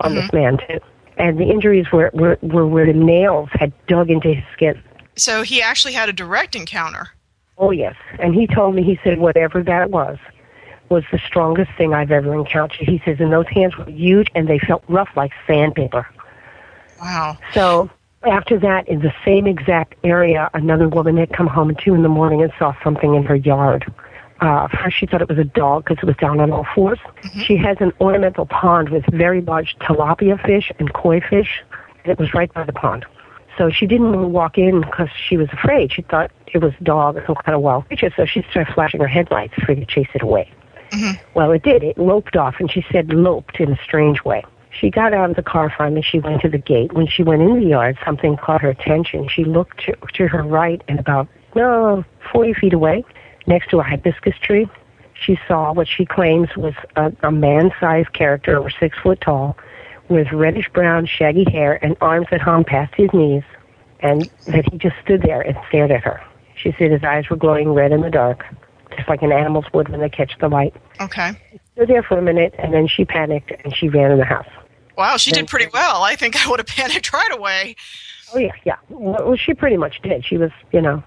on 0.00 0.14
this 0.14 0.32
man 0.32 0.58
too. 0.58 0.78
And 1.16 1.38
the 1.38 1.44
injuries 1.44 1.90
were, 1.92 2.10
were, 2.14 2.38
were 2.42 2.66
where 2.66 2.86
the 2.86 2.92
nails 2.92 3.48
had 3.52 3.72
dug 3.86 4.10
into 4.10 4.32
his 4.32 4.44
skin. 4.52 4.82
So 5.16 5.42
he 5.42 5.60
actually 5.60 5.92
had 5.92 6.08
a 6.08 6.12
direct 6.12 6.56
encounter. 6.56 7.10
Oh 7.58 7.70
yes, 7.70 7.94
and 8.18 8.34
he 8.34 8.46
told 8.46 8.74
me 8.74 8.82
he 8.82 8.98
said 9.04 9.18
whatever 9.18 9.62
that 9.62 9.90
was 9.90 10.18
was 10.92 11.04
the 11.10 11.18
strongest 11.18 11.70
thing 11.78 11.94
I've 11.94 12.10
ever 12.10 12.34
encountered. 12.34 12.86
He 12.86 13.00
says, 13.04 13.16
and 13.18 13.32
those 13.32 13.48
hands 13.48 13.76
were 13.78 13.88
huge 13.88 14.28
and 14.34 14.46
they 14.46 14.58
felt 14.58 14.84
rough 14.88 15.08
like 15.16 15.32
sandpaper. 15.46 16.06
Wow. 17.00 17.38
So 17.54 17.90
after 18.24 18.58
that, 18.60 18.86
in 18.88 19.00
the 19.00 19.12
same 19.24 19.46
exact 19.46 19.94
area, 20.04 20.50
another 20.54 20.88
woman 20.88 21.16
had 21.16 21.32
come 21.32 21.46
home 21.46 21.70
at 21.70 21.78
two 21.78 21.94
in 21.94 22.02
the 22.02 22.08
morning 22.08 22.42
and 22.42 22.52
saw 22.58 22.74
something 22.84 23.14
in 23.14 23.24
her 23.24 23.36
yard. 23.36 23.90
Uh, 24.40 24.68
first, 24.68 24.98
she 24.98 25.06
thought 25.06 25.22
it 25.22 25.28
was 25.28 25.38
a 25.38 25.44
dog 25.44 25.84
because 25.84 26.02
it 26.02 26.06
was 26.06 26.16
down 26.16 26.40
on 26.40 26.50
all 26.50 26.64
4s 26.64 26.98
She 27.46 27.56
has 27.56 27.76
an 27.80 27.92
ornamental 28.00 28.44
pond 28.44 28.90
with 28.90 29.04
very 29.06 29.40
large 29.40 29.76
tilapia 29.78 30.44
fish 30.44 30.70
and 30.78 30.92
koi 30.92 31.20
fish, 31.20 31.62
and 32.04 32.12
it 32.12 32.18
was 32.18 32.34
right 32.34 32.52
by 32.52 32.64
the 32.64 32.72
pond. 32.72 33.06
So 33.58 33.70
she 33.70 33.86
didn't 33.86 34.32
walk 34.32 34.56
in 34.56 34.80
because 34.80 35.08
she 35.28 35.36
was 35.36 35.48
afraid. 35.52 35.92
She 35.92 36.02
thought 36.02 36.30
it 36.46 36.58
was 36.58 36.72
a 36.80 36.84
dog 36.84 37.16
or 37.16 37.24
some 37.26 37.36
kind 37.36 37.54
of 37.54 37.60
wild 37.60 37.86
creature, 37.86 38.12
so 38.16 38.24
she 38.24 38.42
started 38.50 38.72
flashing 38.74 39.00
her 39.00 39.06
headlights 39.06 39.54
for 39.54 39.74
to 39.74 39.84
chase 39.84 40.08
it 40.14 40.22
away. 40.22 40.50
Mm-hmm. 40.90 41.22
Well, 41.34 41.52
it 41.52 41.62
did. 41.62 41.82
It 41.82 41.98
loped 41.98 42.36
off, 42.36 42.56
and 42.58 42.70
she 42.70 42.84
said 42.90 43.12
loped 43.12 43.60
in 43.60 43.72
a 43.72 43.78
strange 43.82 44.24
way. 44.24 44.42
She 44.70 44.90
got 44.90 45.12
out 45.12 45.30
of 45.30 45.36
the 45.36 45.42
car 45.42 45.72
finally. 45.76 46.02
She 46.02 46.18
went 46.18 46.40
to 46.42 46.48
the 46.48 46.58
gate. 46.58 46.94
When 46.94 47.06
she 47.06 47.22
went 47.22 47.42
in 47.42 47.60
the 47.60 47.66
yard, 47.66 47.98
something 48.04 48.36
caught 48.38 48.62
her 48.62 48.70
attention. 48.70 49.28
She 49.28 49.44
looked 49.44 49.84
to, 49.84 49.96
to 50.14 50.28
her 50.28 50.42
right 50.42 50.82
and 50.88 50.98
about, 50.98 51.28
no, 51.54 52.04
40 52.32 52.54
feet 52.54 52.72
away, 52.72 53.04
next 53.46 53.68
to 53.70 53.80
a 53.80 53.82
hibiscus 53.82 54.34
tree, 54.40 54.68
she 55.14 55.38
saw 55.46 55.72
what 55.72 55.88
she 55.88 56.04
claims 56.04 56.48
was 56.56 56.74
a, 56.96 57.12
a 57.22 57.30
man-sized 57.30 58.12
character 58.12 58.58
over 58.58 58.70
six 58.70 58.98
foot 58.98 59.20
tall 59.20 59.56
with 60.12 60.30
reddish 60.32 60.68
brown, 60.70 61.06
shaggy 61.06 61.44
hair 61.50 61.82
and 61.84 61.96
arms 62.00 62.26
that 62.30 62.40
hung 62.40 62.64
past 62.64 62.94
his 62.94 63.12
knees, 63.12 63.42
and 64.00 64.28
that 64.46 64.70
he 64.70 64.78
just 64.78 64.96
stood 65.02 65.22
there 65.22 65.40
and 65.40 65.56
stared 65.68 65.90
at 65.90 66.02
her. 66.02 66.22
She 66.54 66.74
said 66.78 66.90
his 66.90 67.02
eyes 67.02 67.28
were 67.28 67.36
glowing 67.36 67.72
red 67.72 67.92
in 67.92 68.02
the 68.02 68.10
dark, 68.10 68.44
just 68.96 69.08
like 69.08 69.22
an 69.22 69.32
animal's 69.32 69.64
would 69.72 69.88
when 69.88 70.00
they 70.00 70.08
catch 70.08 70.32
the 70.38 70.48
light. 70.48 70.74
Okay. 71.00 71.32
Stood 71.74 71.88
there 71.88 72.02
for 72.02 72.18
a 72.18 72.22
minute, 72.22 72.54
and 72.58 72.72
then 72.72 72.86
she 72.86 73.04
panicked 73.04 73.52
and 73.64 73.74
she 73.74 73.88
ran 73.88 74.10
in 74.12 74.18
the 74.18 74.24
house. 74.24 74.48
Wow, 74.96 75.16
she 75.16 75.30
did 75.30 75.48
pretty 75.48 75.70
well. 75.72 76.02
I 76.02 76.16
think 76.16 76.36
I 76.44 76.50
would 76.50 76.60
have 76.60 76.66
panicked 76.76 77.12
right 77.12 77.32
away. 77.32 77.76
Oh 78.34 78.38
yeah, 78.38 78.52
yeah. 78.64 78.76
Well, 78.88 79.28
well, 79.28 79.36
she 79.36 79.54
pretty 79.54 79.76
much 79.76 80.00
did. 80.02 80.24
She 80.24 80.36
was, 80.36 80.50
you 80.72 80.80
know, 80.80 81.02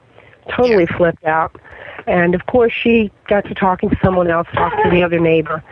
totally 0.56 0.86
flipped 0.86 1.24
out. 1.24 1.60
And 2.08 2.36
of 2.36 2.46
course, 2.46 2.74
she 2.74 3.12
got 3.28 3.46
to 3.46 3.56
talking 3.56 3.90
to 3.90 3.98
someone 4.04 4.30
else, 4.30 4.48
talked 4.54 4.84
to 4.84 4.90
the 4.90 5.04
other 5.04 5.20
neighbor, 5.20 5.64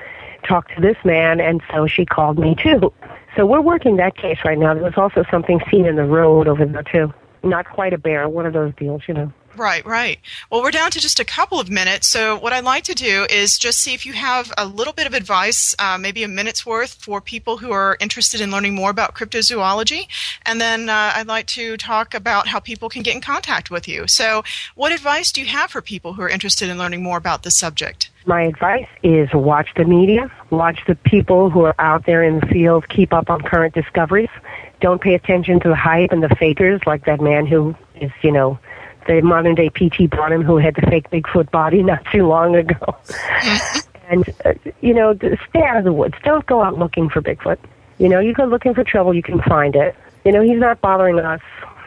talked 0.48 0.74
to 0.76 0.82
this 0.82 0.98
man, 1.04 1.40
and 1.40 1.62
so 1.72 1.86
she 1.88 2.06
called 2.06 2.40
me 2.40 2.56
too. 2.56 2.92
So 3.36 3.46
we're 3.46 3.62
working 3.62 3.98
that 3.98 4.16
case 4.16 4.38
right 4.46 4.58
now. 4.58 4.74
There 4.74 4.84
was 4.84 4.94
also 4.98 5.24
something 5.32 5.60
seen 5.72 5.86
in 5.86 5.96
the 5.96 6.04
road 6.04 6.48
over 6.48 6.66
there 6.66 6.84
too. 6.84 7.14
Not 7.44 7.70
quite 7.70 7.94
a 7.94 7.98
bear, 7.98 8.30
one 8.30 8.46
of 8.46 8.54
those 8.54 8.74
deals, 8.76 9.02
you 9.08 9.14
know. 9.14 9.34
Right, 9.56 9.86
right. 9.86 10.20
Well, 10.50 10.64
we're 10.64 10.72
down 10.72 10.90
to 10.92 11.00
just 11.00 11.20
a 11.20 11.26
couple 11.26 11.60
of 11.60 11.70
minutes. 11.70 12.08
So, 12.08 12.38
what 12.38 12.54
I'd 12.54 12.64
like 12.64 12.84
to 12.86 12.96
do 12.96 13.28
is 13.30 13.58
just 13.58 13.80
see 13.80 13.94
if 13.94 14.06
you 14.06 14.14
have 14.14 14.52
a 14.58 14.66
little 14.66 14.94
bit 14.94 15.06
of 15.06 15.14
advice, 15.14 15.76
uh, 15.78 15.98
maybe 16.00 16.24
a 16.24 16.28
minute's 16.28 16.66
worth, 16.66 16.94
for 16.96 17.22
people 17.22 17.58
who 17.58 17.72
are 17.72 17.96
interested 18.00 18.42
in 18.42 18.50
learning 18.50 18.74
more 18.74 18.90
about 18.90 19.14
cryptozoology. 19.14 20.08
And 20.46 20.60
then 20.60 20.90
uh, 20.90 21.14
I'd 21.16 21.28
like 21.28 21.46
to 21.48 21.78
talk 21.78 22.14
about 22.14 22.48
how 22.48 22.60
people 22.60 22.90
can 22.90 23.04
get 23.04 23.16
in 23.16 23.22
contact 23.22 23.70
with 23.70 23.88
you. 23.88 24.08
So, 24.08 24.44
what 24.76 24.92
advice 24.92 25.32
do 25.32 25.42
you 25.42 25.48
have 25.48 25.70
for 25.70 25.82
people 25.82 26.14
who 26.14 26.24
are 26.24 26.30
interested 26.30 26.70
in 26.70 26.78
learning 26.78 27.04
more 27.04 27.18
about 27.18 27.44
this 27.44 27.56
subject? 27.56 28.10
My 28.26 28.44
advice 28.44 28.88
is 29.04 29.30
watch 29.34 29.70
the 29.76 29.84
media, 29.84 30.32
watch 30.50 30.80
the 30.88 30.96
people 30.96 31.50
who 31.50 31.62
are 31.66 31.76
out 31.78 32.06
there 32.06 32.24
in 32.24 32.40
the 32.40 32.46
field, 32.48 32.88
keep 32.88 33.14
up 33.14 33.30
on 33.30 33.42
current 33.42 33.76
discoveries. 33.76 34.30
Don't 34.80 35.02
pay 35.02 35.14
attention 35.14 35.60
to 35.60 35.70
the 35.70 35.76
hype 35.76 36.12
and 36.12 36.24
the 36.24 36.34
fakers 36.36 36.82
like 36.86 37.06
that 37.06 37.22
man 37.22 37.46
who 37.46 37.76
is, 37.96 38.12
you 38.22 38.32
know, 38.32 38.58
the 39.08 39.22
modern 39.22 39.56
day 39.56 39.70
P.T. 39.70 40.08
Barnum 40.08 40.44
who 40.44 40.58
had 40.58 40.76
the 40.76 40.82
fake 40.82 41.10
Bigfoot 41.10 41.52
body 41.52 41.84
not 41.84 42.04
too 42.12 42.28
long 42.28 42.56
ago. 42.56 42.96
and, 44.10 44.28
uh, 44.46 44.54
you 44.82 44.94
know, 44.94 45.16
stay 45.50 45.64
out 45.64 45.78
of 45.78 45.84
the 45.84 45.94
woods. 45.94 46.16
Don't 46.24 46.46
go 46.46 46.62
out 46.62 46.78
looking 46.78 47.10
for 47.10 47.22
Bigfoot. 47.22 47.58
You 47.98 48.10
know, 48.10 48.20
you 48.20 48.34
go 48.34 48.46
looking 48.46 48.74
for 48.74 48.84
trouble, 48.84 49.14
you 49.14 49.24
can 49.24 49.42
find 49.42 49.76
it. 49.76 49.96
You 50.26 50.32
know, 50.32 50.42
he's 50.42 50.60
not 50.60 50.82
bothering 50.82 51.20
us. 51.20 51.42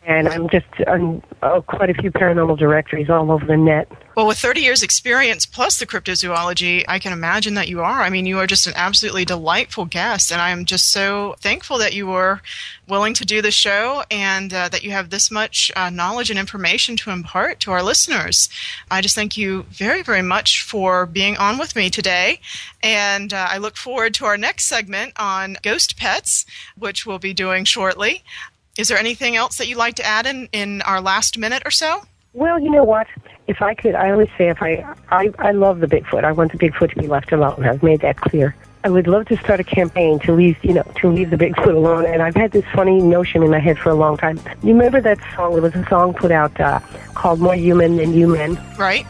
and 0.03 0.27
I'm 0.27 0.49
just 0.49 0.65
on 0.87 1.21
oh, 1.43 1.61
quite 1.61 1.89
a 1.89 1.93
few 1.93 2.11
paranormal 2.11 2.57
directories 2.57 3.09
all 3.09 3.31
over 3.31 3.45
the 3.45 3.57
net. 3.57 3.91
Well, 4.15 4.27
with 4.27 4.39
30 4.39 4.61
years' 4.61 4.83
experience 4.83 5.45
plus 5.45 5.79
the 5.79 5.85
cryptozoology, 5.85 6.83
I 6.87 6.99
can 6.99 7.13
imagine 7.13 7.53
that 7.53 7.69
you 7.69 7.81
are. 7.81 8.01
I 8.01 8.09
mean, 8.09 8.25
you 8.25 8.39
are 8.39 8.47
just 8.47 8.67
an 8.67 8.73
absolutely 8.75 9.25
delightful 9.25 9.85
guest, 9.85 10.31
and 10.31 10.41
I 10.41 10.49
am 10.49 10.65
just 10.65 10.91
so 10.91 11.35
thankful 11.39 11.77
that 11.77 11.93
you 11.93 12.07
were 12.07 12.41
willing 12.89 13.13
to 13.13 13.25
do 13.25 13.41
the 13.41 13.51
show 13.51 14.03
and 14.11 14.53
uh, 14.53 14.67
that 14.69 14.83
you 14.83 14.91
have 14.91 15.11
this 15.11 15.31
much 15.31 15.71
uh, 15.77 15.89
knowledge 15.89 16.29
and 16.29 16.37
information 16.37 16.97
to 16.97 17.11
impart 17.11 17.61
to 17.61 17.71
our 17.71 17.81
listeners. 17.81 18.49
I 18.89 19.01
just 19.01 19.15
thank 19.15 19.37
you 19.37 19.63
very, 19.69 20.01
very 20.01 20.21
much 20.21 20.63
for 20.63 21.05
being 21.05 21.37
on 21.37 21.57
with 21.57 21.75
me 21.75 21.89
today, 21.89 22.41
and 22.83 23.33
uh, 23.33 23.47
I 23.49 23.59
look 23.59 23.77
forward 23.77 24.13
to 24.15 24.25
our 24.25 24.37
next 24.37 24.65
segment 24.65 25.13
on 25.15 25.57
ghost 25.61 25.95
pets, 25.95 26.45
which 26.77 27.05
we'll 27.05 27.19
be 27.19 27.33
doing 27.33 27.63
shortly. 27.63 28.23
Is 28.77 28.87
there 28.87 28.97
anything 28.97 29.35
else 29.35 29.57
that 29.57 29.67
you'd 29.67 29.77
like 29.77 29.95
to 29.95 30.05
add 30.05 30.25
in, 30.25 30.47
in 30.53 30.81
our 30.83 31.01
last 31.01 31.37
minute 31.37 31.63
or 31.65 31.71
so? 31.71 32.03
Well, 32.33 32.59
you 32.59 32.71
know 32.71 32.83
what? 32.83 33.07
If 33.47 33.61
I 33.61 33.73
could, 33.73 33.95
I 33.95 34.11
always 34.11 34.29
say 34.37 34.47
if 34.47 34.61
I, 34.61 34.85
I, 35.09 35.31
I 35.39 35.51
love 35.51 35.81
the 35.81 35.87
Bigfoot. 35.87 36.23
I 36.23 36.31
want 36.31 36.53
the 36.53 36.57
Bigfoot 36.57 36.91
to 36.91 36.95
be 36.95 37.07
left 37.07 37.33
alone. 37.33 37.65
I've 37.65 37.83
made 37.83 37.99
that 38.01 38.17
clear. 38.17 38.55
I 38.83 38.89
would 38.89 39.07
love 39.07 39.27
to 39.27 39.37
start 39.37 39.59
a 39.59 39.63
campaign 39.63 40.19
to 40.19 40.31
leave, 40.31 40.57
you 40.63 40.73
know, 40.73 40.83
to 41.01 41.09
leave 41.09 41.29
the 41.29 41.35
Bigfoot 41.35 41.75
alone. 41.75 42.05
And 42.05 42.21
I've 42.21 42.35
had 42.35 42.51
this 42.51 42.63
funny 42.73 43.01
notion 43.01 43.43
in 43.43 43.51
my 43.51 43.59
head 43.59 43.77
for 43.77 43.89
a 43.89 43.95
long 43.95 44.15
time. 44.15 44.39
You 44.63 44.73
remember 44.73 45.01
that 45.01 45.19
song? 45.35 45.51
There 45.53 45.61
was 45.61 45.75
a 45.75 45.85
song 45.87 46.13
put 46.13 46.31
out 46.31 46.57
uh, 46.59 46.79
called 47.13 47.41
"More 47.41 47.53
Human 47.53 47.97
Than 47.97 48.13
You 48.13 48.27
Men." 48.27 48.59
Right? 48.77 49.05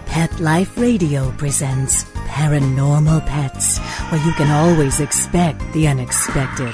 Pet 0.07 0.39
Life 0.39 0.77
Radio 0.77 1.31
presents 1.31 2.03
Paranormal 2.33 3.25
Pets, 3.25 3.79
where 4.11 4.25
you 4.25 4.31
can 4.33 4.51
always 4.51 4.99
expect 4.99 5.59
the 5.73 5.87
unexpected. 5.87 6.73